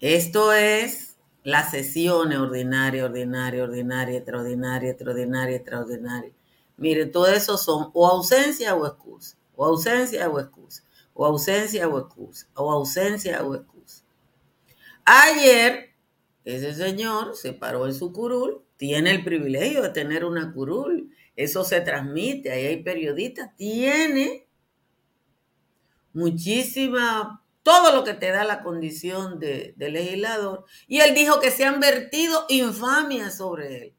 esto 0.00 0.52
es 0.52 1.13
las 1.44 1.70
sesiones 1.70 2.38
ordinaria, 2.38 3.04
ordinaria, 3.04 3.62
ordinaria, 3.62 4.16
extraordinaria, 4.16 4.90
extraordinaria, 4.90 5.56
extraordinaria. 5.56 6.32
Miren, 6.76 7.12
todo 7.12 7.28
eso 7.28 7.56
son 7.56 7.90
o 7.94 8.08
ausencia 8.08 8.74
o 8.74 8.86
excusa, 8.86 9.36
o 9.54 9.64
ausencia 9.64 10.28
o 10.28 10.40
excusa 10.40 10.82
o 11.14 11.24
ausencia 11.24 11.88
o 11.88 11.98
excusa, 11.98 12.46
o 12.54 12.70
ausencia 12.70 13.42
o 13.44 13.54
excusa. 13.54 14.04
Ayer, 15.04 15.94
ese 16.44 16.74
señor 16.74 17.36
se 17.36 17.52
paró 17.52 17.86
en 17.86 17.94
su 17.94 18.12
curul, 18.12 18.62
tiene 18.76 19.12
el 19.12 19.24
privilegio 19.24 19.82
de 19.82 19.90
tener 19.90 20.24
una 20.24 20.52
curul, 20.52 21.10
eso 21.36 21.64
se 21.64 21.80
transmite, 21.80 22.50
ahí 22.50 22.66
hay 22.66 22.82
periodistas, 22.82 23.56
tiene 23.56 24.46
muchísima, 26.12 27.43
todo 27.64 27.92
lo 27.92 28.04
que 28.04 28.12
te 28.12 28.30
da 28.30 28.44
la 28.44 28.62
condición 28.62 29.40
de, 29.40 29.74
legislador, 29.78 30.66
y 30.86 31.00
él 31.00 31.14
dijo 31.14 31.40
que 31.40 31.50
se 31.50 31.64
han 31.64 31.80
vertido 31.80 32.44
infamias 32.50 33.38
sobre 33.38 33.82
él. 33.82 33.96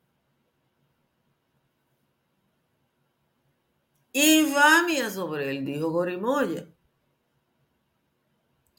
Infamia 4.14 5.10
sobre 5.10 5.50
él, 5.50 5.66
dijo 5.66 5.90
Gorimoya. 5.90 6.70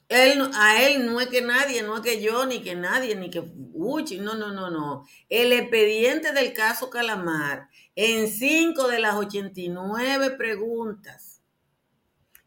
Él, 0.08 0.40
a 0.54 0.80
él 0.80 1.04
no 1.04 1.20
es 1.20 1.26
que 1.26 1.42
nadie, 1.42 1.82
no 1.82 1.96
es 1.96 2.02
que 2.02 2.22
yo, 2.22 2.46
ni 2.46 2.62
que 2.62 2.76
nadie, 2.76 3.16
ni 3.16 3.28
que 3.28 3.42
Uchi, 3.74 4.20
no, 4.20 4.34
no, 4.34 4.52
no, 4.52 4.70
no. 4.70 5.04
El 5.28 5.52
expediente 5.52 6.32
del 6.32 6.52
caso 6.52 6.90
Calamar, 6.90 7.68
en 7.96 8.28
cinco 8.28 8.86
de 8.86 9.00
las 9.00 9.16
89 9.16 10.30
preguntas 10.38 11.35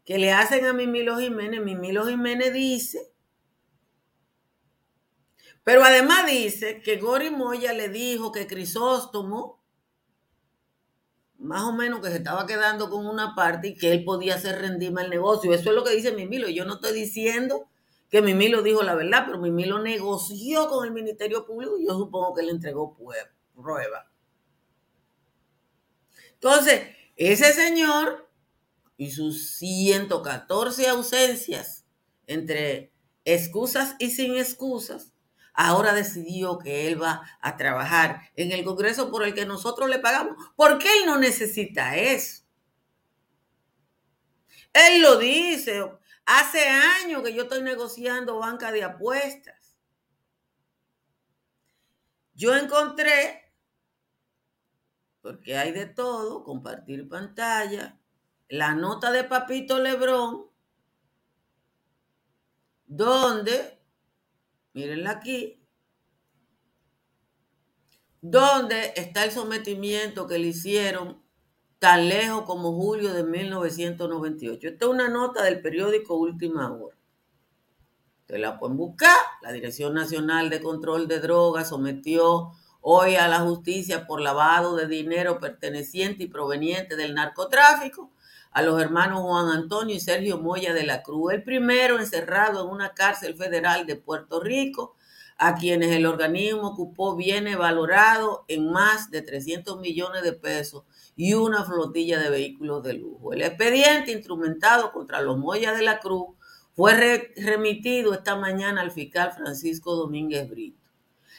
que 0.04 0.18
le 0.18 0.32
hacen 0.32 0.64
a 0.66 0.72
Mimilo 0.72 1.18
Jiménez, 1.18 1.62
Mimilo 1.62 2.06
Jiménez 2.06 2.52
dice, 2.52 3.12
pero 5.64 5.84
además 5.84 6.26
dice 6.26 6.82
que 6.82 6.96
Gori 6.96 7.30
Moya 7.30 7.72
le 7.72 7.88
dijo 7.88 8.32
que 8.32 8.46
Crisóstomo 8.46 9.60
más 11.40 11.62
o 11.62 11.72
menos 11.72 12.00
que 12.00 12.10
se 12.10 12.18
estaba 12.18 12.46
quedando 12.46 12.90
con 12.90 13.06
una 13.06 13.34
parte 13.34 13.68
y 13.68 13.74
que 13.74 13.92
él 13.92 14.04
podía 14.04 14.34
hacer 14.34 14.60
rendirme 14.60 15.02
el 15.02 15.10
negocio. 15.10 15.52
Eso 15.54 15.70
es 15.70 15.74
lo 15.74 15.82
que 15.82 15.94
dice 15.94 16.12
Mimilo. 16.12 16.48
Yo 16.48 16.66
no 16.66 16.74
estoy 16.74 16.92
diciendo 16.92 17.66
que 18.10 18.20
Mimilo 18.20 18.62
dijo 18.62 18.82
la 18.82 18.94
verdad, 18.94 19.24
pero 19.26 19.38
Mimilo 19.38 19.78
negoció 19.78 20.68
con 20.68 20.84
el 20.84 20.92
Ministerio 20.92 21.46
Público 21.46 21.78
y 21.78 21.86
yo 21.86 21.94
supongo 21.94 22.34
que 22.34 22.42
le 22.42 22.50
entregó 22.50 22.94
prueba. 23.54 24.10
Entonces, 26.34 26.82
ese 27.16 27.52
señor 27.52 28.29
y 29.00 29.12
sus 29.12 29.56
114 29.56 30.86
ausencias 30.88 31.86
entre 32.26 32.92
excusas 33.24 33.96
y 33.98 34.10
sin 34.10 34.36
excusas, 34.36 35.14
ahora 35.54 35.94
decidió 35.94 36.58
que 36.58 36.86
él 36.86 37.02
va 37.02 37.22
a 37.40 37.56
trabajar 37.56 38.20
en 38.36 38.52
el 38.52 38.62
Congreso 38.62 39.10
por 39.10 39.24
el 39.24 39.32
que 39.32 39.46
nosotros 39.46 39.88
le 39.88 40.00
pagamos, 40.00 40.36
porque 40.54 40.86
él 40.98 41.06
no 41.06 41.16
necesita 41.16 41.96
eso. 41.96 42.42
Él 44.74 45.00
lo 45.00 45.16
dice, 45.16 45.82
hace 46.26 46.68
años 46.68 47.22
que 47.22 47.32
yo 47.32 47.44
estoy 47.44 47.62
negociando 47.62 48.38
banca 48.38 48.70
de 48.70 48.84
apuestas. 48.84 49.78
Yo 52.34 52.54
encontré 52.54 53.50
porque 55.22 55.56
hay 55.56 55.72
de 55.72 55.86
todo, 55.86 56.44
compartir 56.44 57.08
pantalla, 57.08 57.98
la 58.50 58.74
nota 58.74 59.12
de 59.12 59.24
Papito 59.24 59.78
Lebrón, 59.78 60.46
donde, 62.84 63.78
mírenla 64.72 65.12
aquí, 65.12 65.64
donde 68.20 68.92
está 68.96 69.24
el 69.24 69.30
sometimiento 69.30 70.26
que 70.26 70.38
le 70.38 70.48
hicieron 70.48 71.22
tan 71.78 72.08
lejos 72.08 72.42
como 72.42 72.72
julio 72.72 73.14
de 73.14 73.22
1998. 73.22 74.68
Esta 74.68 74.84
es 74.84 74.90
una 74.90 75.08
nota 75.08 75.44
del 75.44 75.62
periódico 75.62 76.16
Última 76.16 76.72
Hora. 76.72 76.96
Ustedes 78.22 78.40
la 78.40 78.58
pueden 78.58 78.76
buscar. 78.76 79.16
La 79.42 79.52
Dirección 79.52 79.94
Nacional 79.94 80.50
de 80.50 80.60
Control 80.60 81.06
de 81.06 81.20
Drogas 81.20 81.68
sometió 81.68 82.50
hoy 82.80 83.14
a 83.14 83.28
la 83.28 83.40
justicia 83.40 84.08
por 84.08 84.20
lavado 84.20 84.74
de 84.74 84.88
dinero 84.88 85.38
perteneciente 85.38 86.24
y 86.24 86.28
proveniente 86.28 86.96
del 86.96 87.14
narcotráfico 87.14 88.10
a 88.52 88.62
los 88.62 88.80
hermanos 88.80 89.22
Juan 89.22 89.48
Antonio 89.48 89.94
y 89.94 90.00
Sergio 90.00 90.38
Moya 90.38 90.74
de 90.74 90.84
la 90.84 91.02
Cruz, 91.02 91.32
el 91.32 91.42
primero 91.42 91.98
encerrado 91.98 92.64
en 92.64 92.70
una 92.70 92.94
cárcel 92.94 93.36
federal 93.36 93.86
de 93.86 93.96
Puerto 93.96 94.40
Rico, 94.40 94.96
a 95.42 95.54
quienes 95.54 95.92
el 95.92 96.04
organismo 96.04 96.68
ocupó 96.68 97.16
bienes 97.16 97.56
valorados 97.56 98.40
en 98.46 98.70
más 98.70 99.10
de 99.10 99.22
300 99.22 99.80
millones 99.80 100.22
de 100.22 100.34
pesos 100.34 100.84
y 101.16 101.32
una 101.32 101.64
flotilla 101.64 102.18
de 102.18 102.28
vehículos 102.28 102.82
de 102.82 102.92
lujo. 102.94 103.32
El 103.32 103.40
expediente 103.40 104.12
instrumentado 104.12 104.92
contra 104.92 105.22
los 105.22 105.38
Moya 105.38 105.72
de 105.72 105.82
la 105.82 105.98
Cruz 105.98 106.26
fue 106.74 107.32
remitido 107.36 108.12
esta 108.12 108.36
mañana 108.36 108.82
al 108.82 108.90
fiscal 108.90 109.32
Francisco 109.32 109.94
Domínguez 109.96 110.48
Brito. 110.48 110.80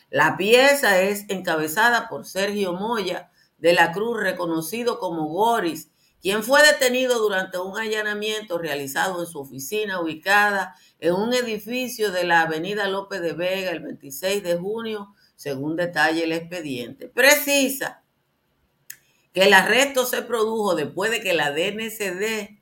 La 0.09 0.35
pieza 0.35 0.99
es 1.01 1.25
encabezada 1.29 2.09
por 2.09 2.25
Sergio 2.25 2.73
Moya 2.73 3.29
de 3.59 3.73
la 3.73 3.91
Cruz, 3.91 4.19
reconocido 4.19 4.97
como 4.97 5.27
Goris, 5.27 5.91
quien 6.21 6.43
fue 6.43 6.61
detenido 6.65 7.19
durante 7.19 7.57
un 7.57 7.77
allanamiento 7.77 8.57
realizado 8.57 9.21
en 9.21 9.27
su 9.27 9.39
oficina 9.39 9.99
ubicada 9.99 10.75
en 10.99 11.13
un 11.13 11.33
edificio 11.33 12.11
de 12.11 12.23
la 12.23 12.41
avenida 12.41 12.87
López 12.87 13.21
de 13.21 13.33
Vega 13.33 13.71
el 13.71 13.81
26 13.81 14.43
de 14.43 14.57
junio, 14.57 15.15
según 15.35 15.75
detalle 15.75 16.23
el 16.23 16.31
expediente. 16.31 17.07
Precisa 17.07 18.03
que 19.33 19.43
el 19.43 19.53
arresto 19.53 20.05
se 20.05 20.21
produjo 20.21 20.75
después 20.75 21.09
de 21.09 21.21
que 21.21 21.33
la 21.33 21.51
DNCD 21.51 22.61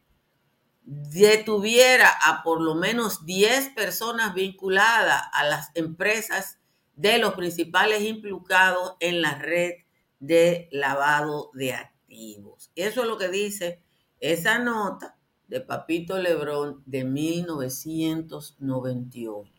detuviera 0.82 2.10
a 2.10 2.42
por 2.44 2.62
lo 2.62 2.76
menos 2.76 3.26
10 3.26 3.70
personas 3.70 4.34
vinculadas 4.34 5.22
a 5.34 5.44
las 5.44 5.70
empresas 5.76 6.60
de 6.96 7.18
los 7.18 7.34
principales 7.34 8.04
implicados 8.04 8.96
en 9.00 9.22
la 9.22 9.36
red 9.36 9.74
de 10.20 10.68
lavado 10.72 11.52
de 11.54 11.74
activos. 11.74 11.99
Eso 12.10 13.02
es 13.02 13.08
lo 13.08 13.18
que 13.18 13.30
dice 13.30 13.82
esa 14.20 14.60
nota 14.60 15.18
de 15.48 15.62
Papito 15.62 16.20
Lebrón 16.20 16.84
de 16.86 17.06
1998. 17.06 19.52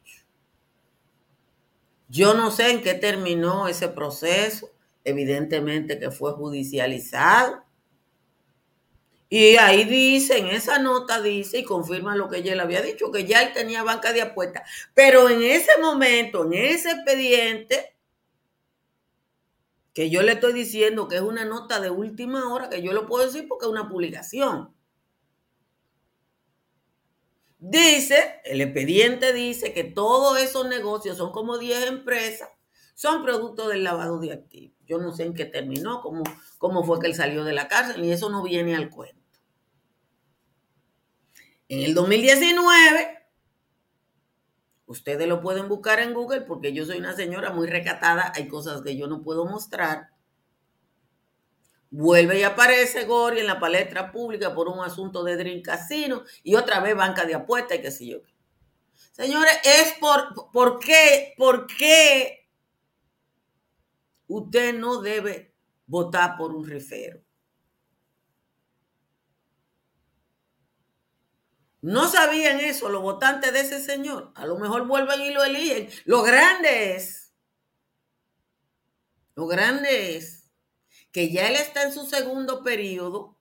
Yo 2.08 2.34
no 2.34 2.50
sé 2.50 2.70
en 2.70 2.82
qué 2.82 2.92
terminó 2.94 3.68
ese 3.68 3.88
proceso, 3.88 4.70
evidentemente 5.04 5.98
que 5.98 6.10
fue 6.10 6.32
judicializado. 6.32 7.64
Y 9.28 9.56
ahí 9.56 9.84
dice, 9.84 10.38
en 10.38 10.46
esa 10.48 10.80
nota 10.80 11.22
dice 11.22 11.58
y 11.58 11.64
confirma 11.64 12.16
lo 12.16 12.28
que 12.28 12.38
ella 12.38 12.56
le 12.56 12.62
había 12.62 12.82
dicho, 12.82 13.12
que 13.12 13.26
ya 13.26 13.42
él 13.42 13.52
tenía 13.52 13.84
banca 13.84 14.12
de 14.12 14.22
apuestas. 14.22 14.68
Pero 14.92 15.28
en 15.28 15.42
ese 15.42 15.70
momento, 15.80 16.44
en 16.44 16.54
ese 16.54 16.90
expediente, 16.90 17.94
que 20.00 20.08
yo 20.08 20.22
le 20.22 20.32
estoy 20.32 20.54
diciendo 20.54 21.08
que 21.08 21.16
es 21.16 21.20
una 21.20 21.44
nota 21.44 21.78
de 21.78 21.90
última 21.90 22.50
hora, 22.50 22.70
que 22.70 22.80
yo 22.80 22.94
lo 22.94 23.06
puedo 23.06 23.26
decir 23.26 23.46
porque 23.46 23.66
es 23.66 23.70
una 23.70 23.86
publicación. 23.86 24.74
Dice, 27.58 28.40
el 28.46 28.62
expediente 28.62 29.34
dice 29.34 29.74
que 29.74 29.84
todos 29.84 30.40
esos 30.40 30.66
negocios 30.66 31.18
son 31.18 31.32
como 31.32 31.58
10 31.58 31.88
empresas, 31.88 32.48
son 32.94 33.22
producto 33.22 33.68
del 33.68 33.84
lavado 33.84 34.18
de 34.20 34.32
activos. 34.32 34.74
Yo 34.86 34.96
no 34.96 35.12
sé 35.12 35.24
en 35.24 35.34
qué 35.34 35.44
terminó, 35.44 36.00
cómo, 36.00 36.22
cómo 36.56 36.82
fue 36.82 36.98
que 36.98 37.08
él 37.08 37.14
salió 37.14 37.44
de 37.44 37.52
la 37.52 37.68
cárcel, 37.68 38.02
y 38.02 38.10
eso 38.10 38.30
no 38.30 38.42
viene 38.42 38.74
al 38.76 38.88
cuento. 38.88 39.20
En 41.68 41.82
el 41.82 41.92
2019, 41.92 43.18
ustedes 44.90 45.28
lo 45.28 45.40
pueden 45.40 45.68
buscar 45.68 46.00
en 46.00 46.12
Google 46.12 46.40
porque 46.40 46.72
yo 46.72 46.84
soy 46.84 46.98
una 46.98 47.14
señora 47.14 47.52
muy 47.52 47.68
recatada, 47.68 48.32
hay 48.34 48.48
cosas 48.48 48.82
que 48.82 48.96
yo 48.96 49.06
no 49.06 49.22
puedo 49.22 49.44
mostrar. 49.46 50.10
Vuelve 51.92 52.40
y 52.40 52.42
aparece 52.42 53.04
Gori 53.04 53.38
en 53.38 53.46
la 53.46 53.60
palestra 53.60 54.10
pública 54.10 54.52
por 54.52 54.66
un 54.66 54.80
asunto 54.80 55.22
de 55.22 55.36
Dream 55.36 55.62
Casino 55.62 56.24
y 56.42 56.56
otra 56.56 56.80
vez 56.80 56.96
banca 56.96 57.24
de 57.24 57.34
apuestas 57.34 57.78
y 57.78 57.82
qué 57.82 57.90
sé 57.92 58.06
yo. 58.06 58.18
Señores, 59.12 59.58
es 59.64 59.94
por, 60.00 60.50
¿por 60.50 60.80
qué? 60.80 61.34
¿Por 61.36 61.68
qué 61.68 62.48
usted 64.26 64.74
no 64.74 65.00
debe 65.00 65.54
votar 65.86 66.36
por 66.36 66.52
un 66.52 66.66
rifero? 66.66 67.20
No 71.82 72.08
sabían 72.08 72.60
eso 72.60 72.90
los 72.90 73.02
votantes 73.02 73.52
de 73.52 73.60
ese 73.60 73.82
señor. 73.82 74.32
A 74.34 74.46
lo 74.46 74.58
mejor 74.58 74.86
vuelven 74.86 75.22
y 75.22 75.32
lo 75.32 75.42
eligen. 75.44 75.88
Lo 76.04 76.22
grande 76.22 76.94
es, 76.94 77.32
lo 79.34 79.46
grande 79.46 80.16
es 80.16 80.50
que 81.10 81.30
ya 81.30 81.48
él 81.48 81.56
está 81.56 81.82
en 81.82 81.92
su 81.92 82.06
segundo 82.06 82.62
periodo 82.62 83.38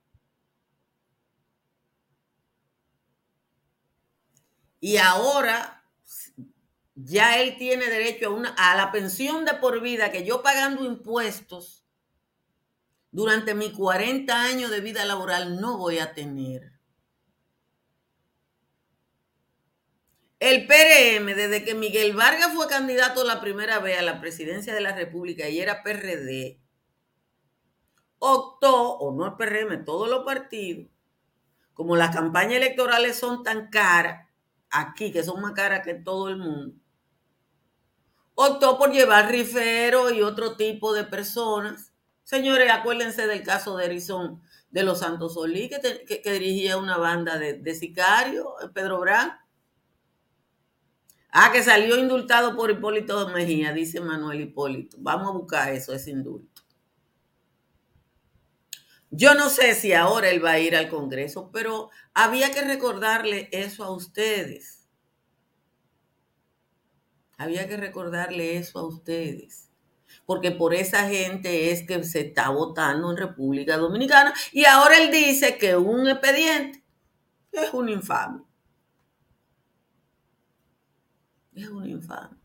y 4.80 4.96
ahora 4.96 5.84
ya 6.94 7.38
él 7.40 7.56
tiene 7.58 7.86
derecho 7.86 8.28
a, 8.28 8.30
una, 8.30 8.48
a 8.56 8.74
la 8.76 8.90
pensión 8.90 9.44
de 9.44 9.54
por 9.54 9.80
vida 9.82 10.10
que 10.10 10.24
yo 10.24 10.42
pagando 10.42 10.84
impuestos 10.84 11.84
durante 13.10 13.54
mis 13.54 13.72
40 13.72 14.42
años 14.42 14.70
de 14.70 14.80
vida 14.80 15.04
laboral 15.04 15.60
no 15.60 15.76
voy 15.76 15.98
a 15.98 16.14
tener. 16.14 16.79
El 20.40 20.66
PRM, 20.66 21.34
desde 21.34 21.64
que 21.64 21.74
Miguel 21.74 22.14
Vargas 22.14 22.54
fue 22.54 22.66
candidato 22.66 23.24
la 23.24 23.42
primera 23.42 23.78
vez 23.78 23.98
a 23.98 24.02
la 24.02 24.22
presidencia 24.22 24.74
de 24.74 24.80
la 24.80 24.96
República 24.96 25.46
y 25.50 25.60
era 25.60 25.82
PRD, 25.82 26.58
optó, 28.18 28.96
o 28.96 29.14
no 29.14 29.26
el 29.26 29.34
PRM, 29.34 29.84
todos 29.84 30.08
los 30.08 30.24
partidos, 30.24 30.88
como 31.74 31.94
las 31.94 32.16
campañas 32.16 32.54
electorales 32.54 33.18
son 33.18 33.42
tan 33.42 33.68
caras, 33.68 34.28
aquí, 34.70 35.12
que 35.12 35.22
son 35.22 35.42
más 35.42 35.52
caras 35.52 35.84
que 35.84 35.92
todo 35.92 36.30
el 36.30 36.38
mundo, 36.38 36.74
optó 38.34 38.78
por 38.78 38.92
llevar 38.92 39.30
rifero 39.30 40.10
y 40.10 40.22
otro 40.22 40.56
tipo 40.56 40.94
de 40.94 41.04
personas. 41.04 41.92
Señores, 42.24 42.70
acuérdense 42.70 43.26
del 43.26 43.42
caso 43.42 43.76
de 43.76 43.84
Erizón 43.84 44.40
de 44.70 44.84
los 44.84 45.00
Santos 45.00 45.34
Solí, 45.34 45.68
que, 45.68 46.32
dirigía 46.32 46.78
una 46.78 46.96
banda 46.96 47.36
de, 47.36 47.58
de 47.58 47.74
sicarios, 47.74 48.46
Pedro 48.72 49.00
Brán 49.00 49.39
Ah, 51.32 51.50
que 51.52 51.62
salió 51.62 51.96
indultado 51.98 52.56
por 52.56 52.70
Hipólito 52.70 53.28
Mejía, 53.28 53.72
dice 53.72 54.00
Manuel 54.00 54.40
Hipólito. 54.40 54.96
Vamos 55.00 55.28
a 55.28 55.32
buscar 55.32 55.72
eso, 55.72 55.92
ese 55.92 56.10
indulto. 56.10 56.62
Yo 59.10 59.34
no 59.34 59.48
sé 59.48 59.74
si 59.74 59.92
ahora 59.92 60.30
él 60.30 60.44
va 60.44 60.52
a 60.52 60.60
ir 60.60 60.76
al 60.76 60.88
Congreso, 60.88 61.50
pero 61.52 61.90
había 62.14 62.52
que 62.52 62.62
recordarle 62.62 63.48
eso 63.52 63.84
a 63.84 63.90
ustedes. 63.90 64.88
Había 67.36 67.68
que 67.68 67.76
recordarle 67.76 68.56
eso 68.56 68.78
a 68.78 68.86
ustedes. 68.86 69.68
Porque 70.26 70.52
por 70.52 70.74
esa 70.74 71.08
gente 71.08 71.72
es 71.72 71.84
que 71.86 72.04
se 72.04 72.20
está 72.20 72.50
votando 72.50 73.10
en 73.10 73.16
República 73.16 73.76
Dominicana. 73.76 74.34
Y 74.52 74.64
ahora 74.64 74.98
él 74.98 75.10
dice 75.10 75.58
que 75.58 75.76
un 75.76 76.08
expediente 76.08 76.84
es 77.52 77.72
un 77.72 77.88
infame. 77.88 78.42
Es 81.60 81.68
un 81.68 81.86
infame. 81.86 82.36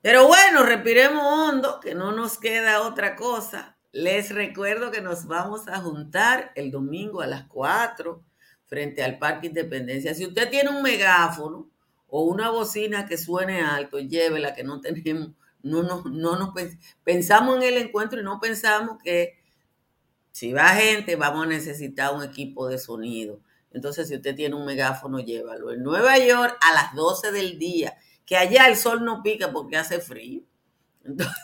Pero 0.00 0.26
bueno, 0.26 0.62
respiremos 0.62 1.22
hondo, 1.22 1.80
que 1.80 1.94
no 1.94 2.12
nos 2.12 2.38
queda 2.38 2.80
otra 2.80 3.14
cosa. 3.14 3.76
Les 3.92 4.34
recuerdo 4.34 4.90
que 4.90 5.02
nos 5.02 5.26
vamos 5.26 5.68
a 5.68 5.80
juntar 5.80 6.50
el 6.54 6.70
domingo 6.70 7.20
a 7.20 7.26
las 7.26 7.44
4 7.44 8.24
frente 8.66 9.04
al 9.04 9.18
Parque 9.18 9.48
Independencia. 9.48 10.14
Si 10.14 10.24
usted 10.24 10.48
tiene 10.48 10.70
un 10.70 10.82
megáfono 10.82 11.68
o 12.06 12.22
una 12.22 12.48
bocina 12.48 13.06
que 13.06 13.18
suene 13.18 13.60
alto, 13.60 13.98
llévela 13.98 14.54
que 14.54 14.64
no 14.64 14.80
tenemos, 14.80 15.32
no, 15.62 15.82
no, 15.82 16.04
no 16.04 16.38
nos 16.38 16.54
pensamos 17.04 17.56
en 17.56 17.64
el 17.64 17.76
encuentro 17.76 18.18
y 18.18 18.24
no 18.24 18.40
pensamos 18.40 18.96
que 19.02 19.38
si 20.32 20.54
va 20.54 20.68
gente 20.68 21.16
vamos 21.16 21.44
a 21.44 21.48
necesitar 21.48 22.14
un 22.14 22.22
equipo 22.22 22.66
de 22.66 22.78
sonido. 22.78 23.42
Entonces, 23.78 24.08
si 24.08 24.16
usted 24.16 24.34
tiene 24.34 24.56
un 24.56 24.66
megáfono, 24.66 25.20
llévalo. 25.20 25.72
En 25.72 25.84
Nueva 25.84 26.18
York, 26.18 26.58
a 26.60 26.72
las 26.74 26.96
12 26.96 27.30
del 27.30 27.60
día, 27.60 27.96
que 28.26 28.36
allá 28.36 28.66
el 28.66 28.74
sol 28.74 29.04
no 29.04 29.22
pica 29.22 29.52
porque 29.52 29.76
hace 29.76 30.00
frío. 30.00 30.42
Entonces, 31.04 31.38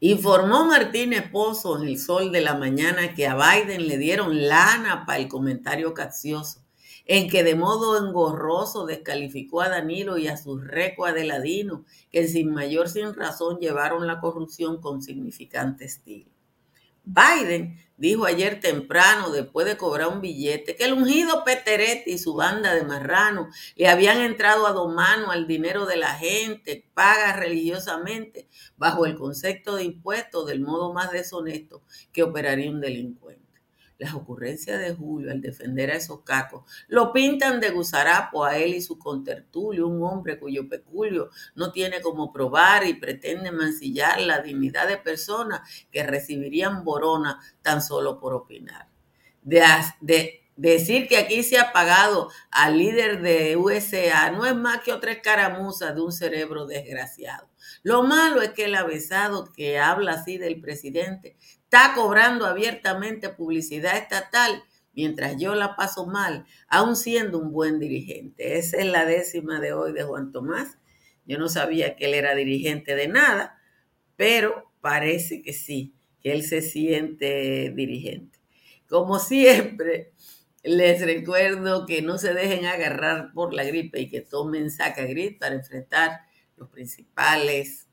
Informó 0.00 0.66
Martínez 0.66 1.30
Pozo 1.30 1.80
en 1.80 1.88
el 1.88 1.98
sol 1.98 2.32
de 2.32 2.40
la 2.40 2.54
mañana 2.54 3.14
que 3.14 3.26
a 3.26 3.36
Biden 3.36 3.86
le 3.86 3.98
dieron 3.98 4.48
lana 4.48 5.04
para 5.06 5.18
el 5.18 5.28
comentario 5.28 5.94
caccioso 5.94 6.63
en 7.06 7.28
que 7.28 7.44
de 7.44 7.54
modo 7.54 7.98
engorroso 8.04 8.86
descalificó 8.86 9.60
a 9.60 9.68
Danilo 9.68 10.16
y 10.18 10.28
a 10.28 10.36
su 10.36 10.58
reco 10.58 11.04
Adeladino, 11.04 11.84
que 12.10 12.26
sin 12.26 12.50
mayor 12.52 12.88
sin 12.88 13.14
razón 13.14 13.58
llevaron 13.58 14.06
la 14.06 14.20
corrupción 14.20 14.80
con 14.80 15.02
significante 15.02 15.84
estilo. 15.84 16.30
Biden 17.04 17.78
dijo 17.98 18.24
ayer 18.24 18.60
temprano, 18.60 19.30
después 19.30 19.66
de 19.66 19.76
cobrar 19.76 20.08
un 20.08 20.22
billete, 20.22 20.74
que 20.74 20.84
el 20.84 20.94
ungido 20.94 21.44
Peteretti 21.44 22.12
y 22.12 22.18
su 22.18 22.34
banda 22.34 22.74
de 22.74 22.82
marranos 22.82 23.54
le 23.76 23.88
habían 23.88 24.22
entrado 24.22 24.66
a 24.66 24.72
dos 24.72 24.92
manos 24.92 25.28
al 25.30 25.46
dinero 25.46 25.84
de 25.84 25.98
la 25.98 26.14
gente, 26.14 26.88
paga 26.94 27.36
religiosamente, 27.36 28.48
bajo 28.78 29.04
el 29.04 29.16
concepto 29.16 29.76
de 29.76 29.84
impuestos 29.84 30.46
del 30.46 30.60
modo 30.60 30.94
más 30.94 31.12
deshonesto 31.12 31.82
que 32.10 32.22
operaría 32.22 32.70
un 32.70 32.80
delincuente 32.80 33.43
las 34.04 34.14
ocurrencias 34.14 34.78
de 34.78 34.94
Julio 34.94 35.32
al 35.32 35.40
defender 35.40 35.90
a 35.90 35.96
esos 35.96 36.22
cacos, 36.22 36.64
lo 36.88 37.12
pintan 37.12 37.60
de 37.60 37.70
gusarapo 37.70 38.44
a 38.44 38.56
él 38.58 38.74
y 38.74 38.82
su 38.82 38.98
contertulio, 38.98 39.88
un 39.88 40.02
hombre 40.02 40.38
cuyo 40.38 40.68
peculio 40.68 41.30
no 41.54 41.72
tiene 41.72 42.00
como 42.00 42.32
probar 42.32 42.86
y 42.86 42.94
pretende 42.94 43.50
mancillar 43.50 44.20
la 44.20 44.40
dignidad 44.40 44.86
de 44.86 44.98
personas 44.98 45.60
que 45.90 46.02
recibirían 46.02 46.84
borona 46.84 47.40
tan 47.62 47.80
solo 47.80 48.20
por 48.20 48.34
opinar. 48.34 48.88
De, 49.42 49.62
de 50.00 50.44
decir 50.56 51.08
que 51.08 51.16
aquí 51.16 51.42
se 51.42 51.58
ha 51.58 51.72
pagado 51.72 52.30
al 52.50 52.78
líder 52.78 53.20
de 53.22 53.56
USA 53.56 54.30
no 54.30 54.46
es 54.46 54.54
más 54.54 54.82
que 54.82 54.92
otra 54.92 55.12
escaramuza 55.12 55.92
de 55.92 56.00
un 56.00 56.12
cerebro 56.12 56.66
desgraciado. 56.66 57.48
Lo 57.82 58.02
malo 58.02 58.42
es 58.42 58.50
que 58.50 58.66
el 58.66 58.74
avesado 58.74 59.50
que 59.52 59.78
habla 59.78 60.12
así 60.12 60.38
del 60.38 60.60
presidente 60.60 61.36
está 61.74 61.92
cobrando 61.92 62.46
abiertamente 62.46 63.30
publicidad 63.30 63.96
estatal 63.96 64.62
mientras 64.92 65.36
yo 65.38 65.56
la 65.56 65.74
paso 65.74 66.06
mal, 66.06 66.46
aún 66.68 66.94
siendo 66.94 67.40
un 67.40 67.50
buen 67.50 67.80
dirigente. 67.80 68.58
Esa 68.58 68.76
es 68.76 68.86
la 68.86 69.04
décima 69.04 69.58
de 69.58 69.72
hoy 69.72 69.92
de 69.92 70.04
Juan 70.04 70.30
Tomás. 70.30 70.78
Yo 71.26 71.36
no 71.36 71.48
sabía 71.48 71.96
que 71.96 72.04
él 72.04 72.14
era 72.14 72.36
dirigente 72.36 72.94
de 72.94 73.08
nada, 73.08 73.58
pero 74.14 74.70
parece 74.80 75.42
que 75.42 75.52
sí, 75.52 75.96
que 76.20 76.30
él 76.30 76.44
se 76.44 76.62
siente 76.62 77.72
dirigente. 77.74 78.38
Como 78.88 79.18
siempre, 79.18 80.12
les 80.62 81.04
recuerdo 81.04 81.86
que 81.86 82.02
no 82.02 82.18
se 82.18 82.34
dejen 82.34 82.66
agarrar 82.66 83.32
por 83.32 83.52
la 83.52 83.64
gripe 83.64 83.98
y 84.00 84.08
que 84.08 84.20
tomen 84.20 84.70
Sacagrip 84.70 85.40
para 85.40 85.56
enfrentar 85.56 86.20
los 86.56 86.68
principales 86.68 87.88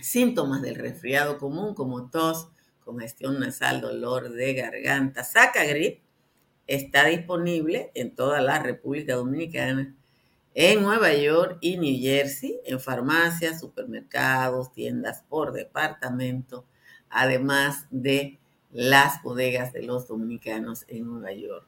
síntomas 0.00 0.60
del 0.60 0.74
resfriado 0.74 1.38
común 1.38 1.72
como 1.72 2.10
tos, 2.10 2.50
congestión 2.86 3.40
nasal, 3.40 3.80
dolor 3.80 4.30
de 4.30 4.54
garganta, 4.54 5.24
Sacagrip 5.24 5.98
está 6.68 7.04
disponible 7.06 7.90
en 7.94 8.14
toda 8.14 8.40
la 8.40 8.60
República 8.60 9.16
Dominicana, 9.16 9.92
en 10.54 10.82
Nueva 10.84 11.12
York 11.12 11.58
y 11.60 11.78
New 11.78 12.00
Jersey, 12.00 12.60
en 12.64 12.78
farmacias, 12.78 13.58
supermercados, 13.58 14.72
tiendas 14.72 15.24
por 15.28 15.52
departamento, 15.52 16.64
además 17.10 17.88
de 17.90 18.38
las 18.70 19.20
bodegas 19.20 19.72
de 19.72 19.82
los 19.82 20.06
dominicanos 20.06 20.84
en 20.86 21.06
Nueva 21.06 21.32
York. 21.32 21.66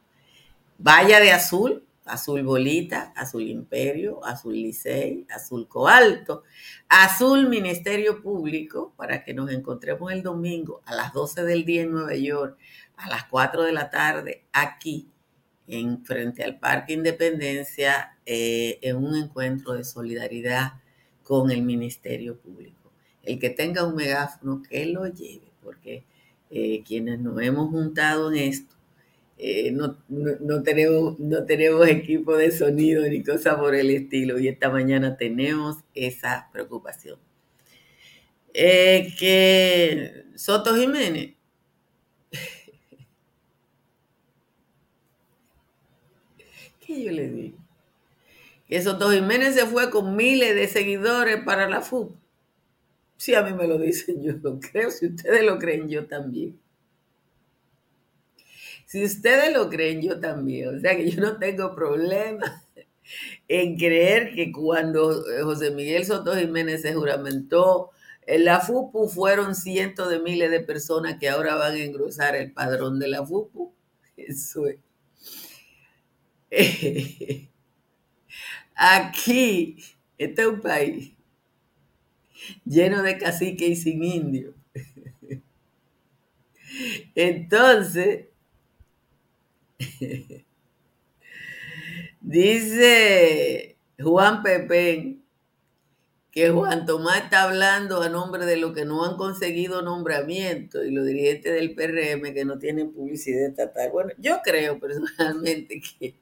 Vaya 0.79 1.19
de 1.19 1.33
azul 1.33 1.85
azul 2.09 2.43
bolita, 2.43 3.13
azul 3.15 3.43
imperio, 3.43 4.25
azul 4.25 4.55
licey, 4.55 5.27
azul 5.31 5.69
coalto, 5.69 6.43
azul 6.89 7.49
ministerio 7.49 8.23
público, 8.23 8.95
para 8.97 9.25
que 9.25 9.35
nos 9.35 9.51
encontremos 9.51 10.13
el 10.13 10.23
domingo 10.23 10.83
a 10.87 10.95
las 10.95 11.13
12 11.13 11.45
del 11.45 11.65
día 11.65 11.83
en 11.83 11.93
Nueva 11.93 12.15
York, 12.15 12.59
a 12.97 13.09
las 13.09 13.25
4 13.25 13.63
de 13.63 13.73
la 13.73 13.91
tarde 13.91 14.45
aquí, 14.53 15.09
en 15.67 16.05
frente 16.05 16.43
al 16.43 16.59
Parque 16.59 16.95
Independencia, 16.95 18.19
eh, 18.25 18.79
en 18.83 18.97
un 18.97 19.15
encuentro 19.17 19.75
de 19.75 19.85
solidaridad 19.85 20.81
con 21.23 21.51
el 21.51 21.63
ministerio 21.63 22.39
público. 22.39 22.93
El 23.23 23.39
que 23.39 23.51
tenga 23.51 23.85
un 23.85 23.95
megáfono, 23.95 24.63
que 24.63 24.87
lo 24.87 25.07
lleve, 25.07 25.53
porque 25.63 26.07
eh, 26.51 26.83
quienes 26.85 27.21
nos 27.21 27.41
hemos 27.43 27.69
juntado 27.69 28.33
en 28.33 28.39
esto, 28.39 28.78
eh, 29.41 29.71
no, 29.71 29.97
tenemos, 30.65 31.21
no 31.21 31.45
tenemos 31.45 31.87
equipo 31.87 32.37
de 32.37 32.51
sonido 32.51 33.07
ni 33.07 33.23
cosa 33.23 33.57
por 33.57 33.77
el 33.77 33.89
estilo 33.91 34.37
y 34.41 34.49
esta 34.49 34.69
mañana 34.69 35.17
tenemos 35.17 35.77
esa 35.95 36.49
preocupación. 36.53 37.21
Eh, 38.53 39.15
que 39.17 40.25
Soto 40.35 40.75
Jiménez, 40.75 41.37
¿qué 46.81 47.05
yo 47.05 47.13
le 47.13 47.29
digo? 47.29 47.59
Que 48.67 48.83
Soto 48.83 49.13
Jiménez 49.13 49.55
se 49.55 49.67
fue 49.67 49.89
con 49.91 50.17
miles 50.17 50.57
de 50.57 50.67
seguidores 50.67 51.45
para 51.45 51.69
la 51.69 51.81
FUP. 51.81 52.17
Si 53.17 53.35
a 53.35 53.43
mí 53.43 53.53
me 53.53 53.69
lo 53.69 53.79
dicen, 53.79 54.21
yo 54.23 54.33
lo 54.43 54.59
creo. 54.59 54.91
Si 54.91 55.07
ustedes 55.07 55.45
lo 55.45 55.59
creen, 55.59 55.89
yo 55.89 56.07
también. 56.07 56.59
Si 58.89 59.05
ustedes 59.05 59.53
lo 59.53 59.69
creen, 59.69 60.01
yo 60.01 60.19
también. 60.19 60.75
O 60.75 60.81
sea 60.81 60.97
que 60.97 61.11
yo 61.11 61.21
no 61.21 61.39
tengo 61.39 61.75
problema 61.75 62.65
en 63.49 63.77
creer 63.77 64.35
que 64.35 64.51
cuando 64.51 65.29
eh, 65.31 65.43
José 65.43 65.73
Miguel 65.73 66.07
Soto 66.07 66.35
Jiménez 66.35 66.81
se 66.81 66.95
juramentó 66.95 67.91
en 68.27 68.47
la 68.47 68.61
FUPU 68.61 69.09
fueron 69.11 69.55
cientos 69.55 70.09
de 70.09 70.21
miles 70.21 70.51
de 70.51 70.61
personas 70.61 71.19
que 71.19 71.29
ahora 71.29 71.57
van 71.57 71.75
a 71.75 71.83
engrosar 71.83 72.35
el 72.35 72.51
padrón 72.51 72.99
de 72.99 73.09
la 73.09 73.27
FUPU. 73.27 73.75
Eso 74.17 74.67
es. 74.67 74.79
Aquí, 78.75 79.77
este 80.17 80.43
es 80.43 80.49
un 80.49 80.61
país 80.63 81.13
lleno 82.65 83.03
de 83.03 83.19
cacique 83.19 83.67
y 83.67 83.77
sin 83.77 84.03
indio. 84.03 84.55
Entonces, 87.15 88.29
dice 92.21 93.77
Juan 93.99 94.43
Pepén 94.43 95.23
que 96.31 96.51
Juan 96.51 96.87
Tomás 96.87 97.25
está 97.25 97.43
hablando 97.45 98.03
a 98.03 98.09
nombre 98.09 98.45
de 98.47 98.57
los 98.57 98.73
que 98.75 98.85
no 98.85 99.05
han 99.05 99.17
conseguido 99.17 99.83
nombramiento 99.83 100.85
y 100.85 100.91
los 100.91 101.07
dirigentes 101.07 101.53
del 101.55 101.75
PRM 101.75 102.35
que 102.35 102.45
no 102.45 102.59
tienen 102.59 102.93
publicidad 102.93 103.49
estatal. 103.49 103.91
Bueno, 103.91 104.11
yo 104.19 104.41
creo 104.45 104.79
personalmente 104.79 105.81
que, 105.99 106.15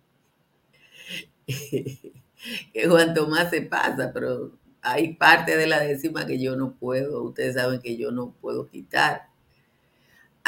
que 2.72 2.88
Juan 2.88 3.14
Tomás 3.14 3.50
se 3.50 3.62
pasa, 3.62 4.10
pero 4.12 4.52
hay 4.82 5.14
parte 5.14 5.56
de 5.56 5.66
la 5.66 5.80
décima 5.80 6.26
que 6.26 6.38
yo 6.38 6.56
no 6.56 6.74
puedo, 6.74 7.22
ustedes 7.24 7.54
saben 7.54 7.80
que 7.80 7.96
yo 7.96 8.10
no 8.12 8.32
puedo 8.40 8.68
quitar. 8.68 9.28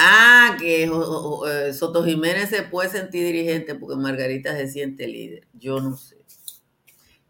Ah, 0.00 0.56
que 0.60 0.84
eh, 0.84 1.72
Soto 1.72 2.04
Jiménez 2.04 2.50
se 2.50 2.62
puede 2.62 2.88
sentir 2.88 3.24
dirigente 3.24 3.74
porque 3.74 3.96
Margarita 3.96 4.56
se 4.56 4.68
siente 4.68 5.08
líder. 5.08 5.48
Yo 5.54 5.80
no 5.80 5.96
sé. 5.96 6.16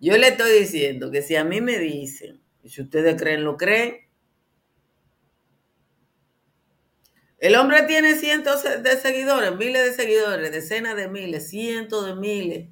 Yo 0.00 0.16
le 0.18 0.28
estoy 0.28 0.60
diciendo 0.60 1.10
que 1.10 1.22
si 1.22 1.34
a 1.34 1.44
mí 1.44 1.60
me 1.62 1.78
dicen, 1.78 2.40
si 2.64 2.82
ustedes 2.82 3.20
creen, 3.20 3.42
lo 3.42 3.56
creen, 3.56 3.96
el 7.38 7.56
hombre 7.56 7.84
tiene 7.84 8.16
cientos 8.16 8.62
de 8.64 8.96
seguidores, 9.00 9.56
miles 9.56 9.84
de 9.86 9.92
seguidores, 9.94 10.52
decenas 10.52 10.94
de 10.94 11.08
miles, 11.08 11.48
cientos 11.48 12.04
de 12.04 12.14
miles 12.16 12.68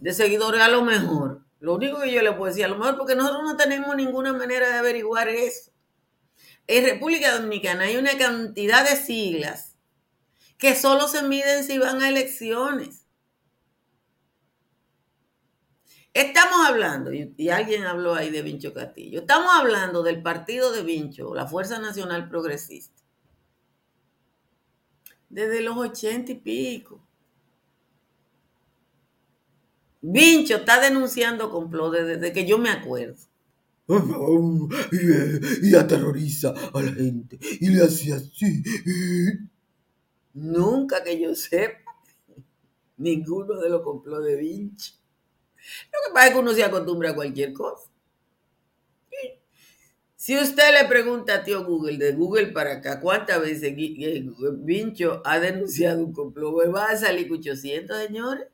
de 0.00 0.12
seguidores 0.14 0.62
a 0.62 0.68
lo 0.68 0.82
mejor. 0.82 1.44
Lo 1.60 1.74
único 1.74 2.00
que 2.00 2.12
yo 2.12 2.22
le 2.22 2.32
puedo 2.32 2.46
decir, 2.46 2.64
a 2.64 2.68
lo 2.68 2.78
mejor 2.78 2.96
porque 2.96 3.14
nosotros 3.14 3.42
no 3.44 3.56
tenemos 3.58 3.94
ninguna 3.94 4.32
manera 4.32 4.68
de 4.68 4.78
averiguar 4.78 5.28
eso. 5.28 5.73
En 6.66 6.84
República 6.84 7.34
Dominicana 7.34 7.84
hay 7.84 7.96
una 7.96 8.16
cantidad 8.16 8.88
de 8.88 8.96
siglas 8.96 9.76
que 10.58 10.74
solo 10.74 11.08
se 11.08 11.22
miden 11.22 11.64
si 11.64 11.78
van 11.78 12.02
a 12.02 12.08
elecciones. 12.08 13.04
Estamos 16.14 16.66
hablando, 16.66 17.12
y, 17.12 17.48
alguien 17.48 17.84
habló 17.84 18.14
ahí 18.14 18.30
de 18.30 18.42
Vincho 18.42 18.72
Castillo, 18.72 19.20
estamos 19.20 19.52
hablando 19.52 20.04
del 20.04 20.22
partido 20.22 20.70
de 20.70 20.84
Vincho, 20.84 21.34
la 21.34 21.48
Fuerza 21.48 21.80
Nacional 21.80 22.28
Progresista, 22.28 23.02
desde 25.28 25.60
los 25.60 25.76
ochenta 25.76 26.30
y 26.30 26.36
pico. 26.36 27.04
Vincho 30.00 30.56
está 30.58 30.80
denunciando 30.80 31.50
complot 31.50 31.94
desde 31.94 32.32
que 32.32 32.46
yo 32.46 32.58
me 32.58 32.70
acuerdo. 32.70 33.16
Y, 33.86 35.74
aterroriza 35.74 36.54
a 36.72 36.82
la 36.82 36.92
gente. 36.92 37.38
Y 37.60 37.68
le 37.68 37.84
hacía 37.84 38.16
así. 38.16 38.62
Nunca 40.32 41.02
que 41.04 41.20
yo 41.20 41.34
sepa, 41.34 41.78
ninguno 42.96 43.60
de 43.60 43.68
los 43.68 43.82
complots 43.82 44.24
de 44.24 44.36
Vinci. 44.36 44.92
Lo 45.92 45.98
que 46.06 46.14
pasa 46.14 46.26
es 46.26 46.32
que 46.32 46.38
uno 46.38 46.52
se 46.52 46.64
acostumbra 46.64 47.10
a 47.10 47.14
cualquier 47.14 47.52
cosa. 47.52 47.90
Si 50.16 50.34
usted 50.38 50.72
le 50.72 50.88
pregunta 50.88 51.34
a 51.34 51.44
tío 51.44 51.66
Google, 51.66 51.98
de 51.98 52.12
Google 52.12 52.46
para 52.46 52.76
acá, 52.76 52.98
¿cuántas 52.98 53.42
veces 53.42 53.74
Vincho 53.76 55.20
ha 55.22 55.38
denunciado 55.38 56.02
un 56.02 56.14
complot? 56.14 56.54
Pues 56.54 56.74
va 56.74 56.86
a 56.86 56.96
salir 56.96 57.30
800, 57.30 58.06
señores. 58.06 58.48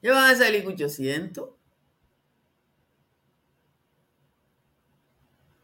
¿Ya 0.00 0.12
van 0.12 0.32
a 0.32 0.36
salir 0.36 0.64
800? 0.64 1.50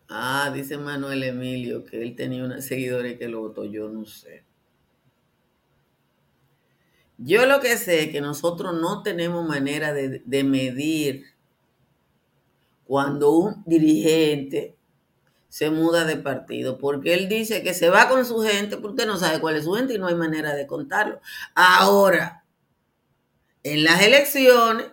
Ah, 0.09 0.51
dice 0.55 0.79
Manuel 0.79 1.23
Emilio 1.23 1.85
que 1.85 2.03
él 2.03 2.17
tenía 2.17 2.45
una 2.45 2.63
seguidora 2.63 3.17
que 3.19 3.29
lo 3.29 3.41
votó, 3.41 3.65
yo 3.67 3.89
no 3.89 4.07
sé. 4.07 4.45
Yo 7.19 7.47
lo 7.47 7.61
que 7.61 7.77
sé 7.77 8.05
es 8.05 8.11
que 8.11 8.21
nosotros 8.21 8.81
no 8.81 9.03
tenemos 9.03 9.47
manera 9.47 9.93
de, 9.93 10.45
medir 10.45 11.27
cuando 12.87 13.33
un 13.33 13.65
dirigente 13.67 14.77
se 15.49 15.71
muda 15.71 16.05
de 16.05 16.17
partido, 16.17 16.79
porque 16.79 17.15
él 17.15 17.29
dice 17.29 17.63
que 17.63 17.75
se 17.75 17.91
va 17.91 18.09
con 18.09 18.25
su 18.25 18.41
gente, 18.41 18.77
porque 18.77 19.03
usted 19.03 19.07
no 19.07 19.17
sabe 19.17 19.41
cuál 19.41 19.57
es 19.57 19.65
su 19.65 19.73
gente 19.73 19.95
y 19.95 19.99
no 19.99 20.07
hay 20.07 20.15
manera 20.15 20.55
de 20.55 20.67
contarlo. 20.67 21.21
Ahora, 21.55 22.45
en 23.65 23.83
las 23.85 24.01
elecciones, 24.03 24.87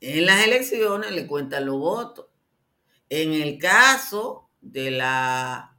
en 0.00 0.24
las 0.26 0.44
elecciones 0.46 1.12
le 1.12 1.26
cuentan 1.26 1.66
los 1.66 1.78
votos. 1.78 2.29
En 3.10 3.34
el 3.34 3.58
caso 3.58 4.48
de 4.62 4.90
la 4.90 5.76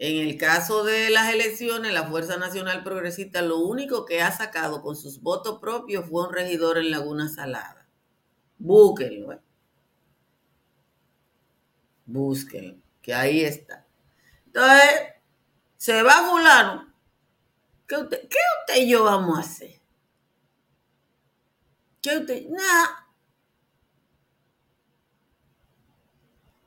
en 0.00 0.28
el 0.28 0.38
caso 0.38 0.84
de 0.84 1.10
las 1.10 1.34
elecciones, 1.34 1.92
la 1.92 2.06
Fuerza 2.06 2.36
Nacional 2.36 2.84
Progresista 2.84 3.42
lo 3.42 3.58
único 3.58 4.04
que 4.04 4.22
ha 4.22 4.30
sacado 4.30 4.80
con 4.80 4.94
sus 4.94 5.20
votos 5.20 5.58
propios 5.60 6.08
fue 6.08 6.24
un 6.24 6.32
regidor 6.32 6.78
en 6.78 6.92
Laguna 6.92 7.28
Salada. 7.28 7.88
Búsquenlo. 8.58 9.32
¿eh? 9.32 9.40
Búsquenlo, 12.06 12.76
que 13.02 13.12
ahí 13.12 13.42
está. 13.42 13.86
Entonces, 14.46 15.14
se 15.76 16.02
va 16.02 16.28
fulano. 16.30 16.94
¿Qué 17.88 17.96
usted, 17.96 18.28
¿Qué 18.28 18.38
usted 18.60 18.82
y 18.82 18.90
yo 18.90 19.02
vamos 19.02 19.36
a 19.36 19.40
hacer? 19.40 19.80
¿Qué 22.00 22.18
usted? 22.18 22.46
Nada. 22.50 23.07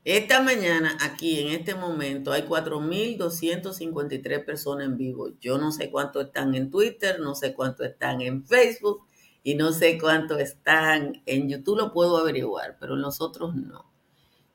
Esta 0.04 0.42
mañana, 0.42 0.98
aquí 1.02 1.42
en 1.42 1.50
este 1.50 1.76
momento, 1.76 2.32
hay 2.32 2.42
4.253 2.42 4.44
personas 4.44 4.88
en 4.88 4.98
vivo. 4.98 5.30
Yo 5.40 5.60
no 5.60 5.72
sé 5.72 5.92
cuántos 5.92 6.26
están 6.26 6.56
en 6.56 6.72
Twitter, 6.72 7.20
no 7.20 7.36
sé 7.36 7.54
cuántos 7.54 7.86
están 7.86 8.20
en 8.22 8.44
Facebook 8.44 9.06
y 9.44 9.54
no 9.54 9.72
sé 9.72 10.00
cuántos 10.00 10.40
están 10.40 11.22
en 11.28 11.50
YouTube. 11.50 11.78
Lo 11.78 11.94
puedo 11.94 12.18
averiguar, 12.18 12.78
pero 12.80 12.96
nosotros 12.96 13.56
no. 13.56 13.92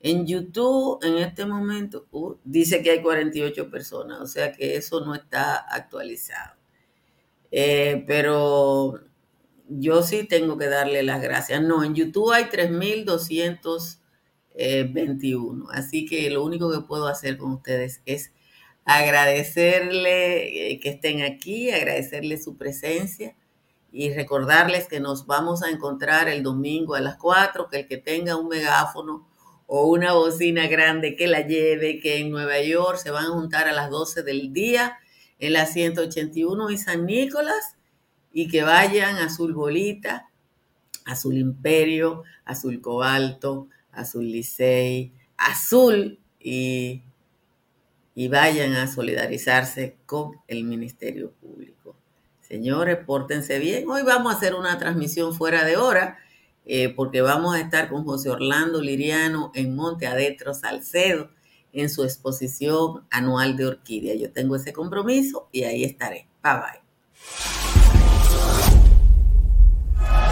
En 0.00 0.26
YouTube, 0.26 0.98
en 1.04 1.18
este 1.18 1.46
momento, 1.46 2.08
uh, 2.10 2.34
dice 2.42 2.82
que 2.82 2.90
hay 2.90 3.00
48 3.02 3.70
personas, 3.70 4.20
o 4.20 4.26
sea 4.26 4.50
que 4.52 4.76
eso 4.76 5.04
no 5.04 5.14
está 5.14 5.58
actualizado. 5.58 6.56
Eh, 7.52 8.04
pero 8.08 8.98
yo 9.68 10.02
sí 10.02 10.24
tengo 10.24 10.58
que 10.58 10.66
darle 10.66 11.04
las 11.04 11.22
gracias. 11.22 11.62
No, 11.62 11.84
en 11.84 11.94
YouTube 11.94 12.32
hay 12.32 12.46
3.200 12.46 14.00
21. 14.56 15.68
Así 15.70 16.06
que 16.06 16.30
lo 16.30 16.44
único 16.44 16.70
que 16.72 16.86
puedo 16.86 17.06
hacer 17.06 17.36
con 17.36 17.52
ustedes 17.52 18.00
es 18.06 18.32
agradecerle 18.86 20.72
eh, 20.72 20.80
que 20.80 20.90
estén 20.90 21.22
aquí, 21.22 21.70
agradecerle 21.70 22.38
su 22.38 22.56
presencia 22.56 23.36
y 23.92 24.12
recordarles 24.12 24.86
que 24.86 25.00
nos 25.00 25.26
vamos 25.26 25.62
a 25.62 25.70
encontrar 25.70 26.28
el 26.28 26.42
domingo 26.42 26.94
a 26.94 27.00
las 27.00 27.16
4, 27.16 27.68
que 27.68 27.80
el 27.80 27.88
que 27.88 27.96
tenga 27.96 28.36
un 28.36 28.48
megáfono 28.48 29.26
o 29.66 29.86
una 29.88 30.12
bocina 30.12 30.68
grande 30.68 31.16
que 31.16 31.26
la 31.26 31.40
lleve, 31.40 31.98
que 31.98 32.18
en 32.18 32.30
Nueva 32.30 32.60
York 32.60 32.98
se 32.98 33.10
van 33.10 33.26
a 33.26 33.30
juntar 33.30 33.68
a 33.68 33.72
las 33.72 33.90
12 33.90 34.22
del 34.22 34.52
día 34.52 34.98
en 35.38 35.52
la 35.52 35.66
181 35.66 36.70
y 36.70 36.78
San 36.78 37.06
Nicolás 37.06 37.76
y 38.32 38.48
que 38.48 38.62
vayan 38.62 39.16
a 39.16 39.24
Azul 39.24 39.54
Bolita, 39.54 40.30
Azul 41.04 41.38
Imperio, 41.38 42.22
Azul 42.44 42.80
Cobalto, 42.80 43.68
Azul 43.96 44.24
Licey, 44.30 45.12
Azul 45.36 46.18
y, 46.38 47.02
y 48.14 48.28
vayan 48.28 48.74
a 48.74 48.86
solidarizarse 48.86 49.96
con 50.06 50.32
el 50.46 50.64
Ministerio 50.64 51.32
Público. 51.32 51.96
Señores, 52.40 52.98
pórtense 53.04 53.58
bien. 53.58 53.88
Hoy 53.88 54.02
vamos 54.02 54.32
a 54.32 54.36
hacer 54.36 54.54
una 54.54 54.78
transmisión 54.78 55.34
fuera 55.34 55.64
de 55.64 55.76
hora 55.76 56.18
eh, 56.64 56.88
porque 56.88 57.20
vamos 57.20 57.54
a 57.54 57.60
estar 57.60 57.88
con 57.88 58.04
José 58.04 58.28
Orlando 58.30 58.80
Liriano 58.80 59.52
en 59.54 59.74
Monte 59.74 60.06
Adentro, 60.06 60.52
Salcedo, 60.52 61.30
en 61.72 61.88
su 61.90 62.02
exposición 62.02 63.06
anual 63.10 63.56
de 63.56 63.66
orquídea. 63.66 64.16
Yo 64.16 64.32
tengo 64.32 64.56
ese 64.56 64.72
compromiso 64.72 65.48
y 65.52 65.62
ahí 65.64 65.84
estaré. 65.84 66.28
Bye 66.42 66.52
bye. 66.54 67.65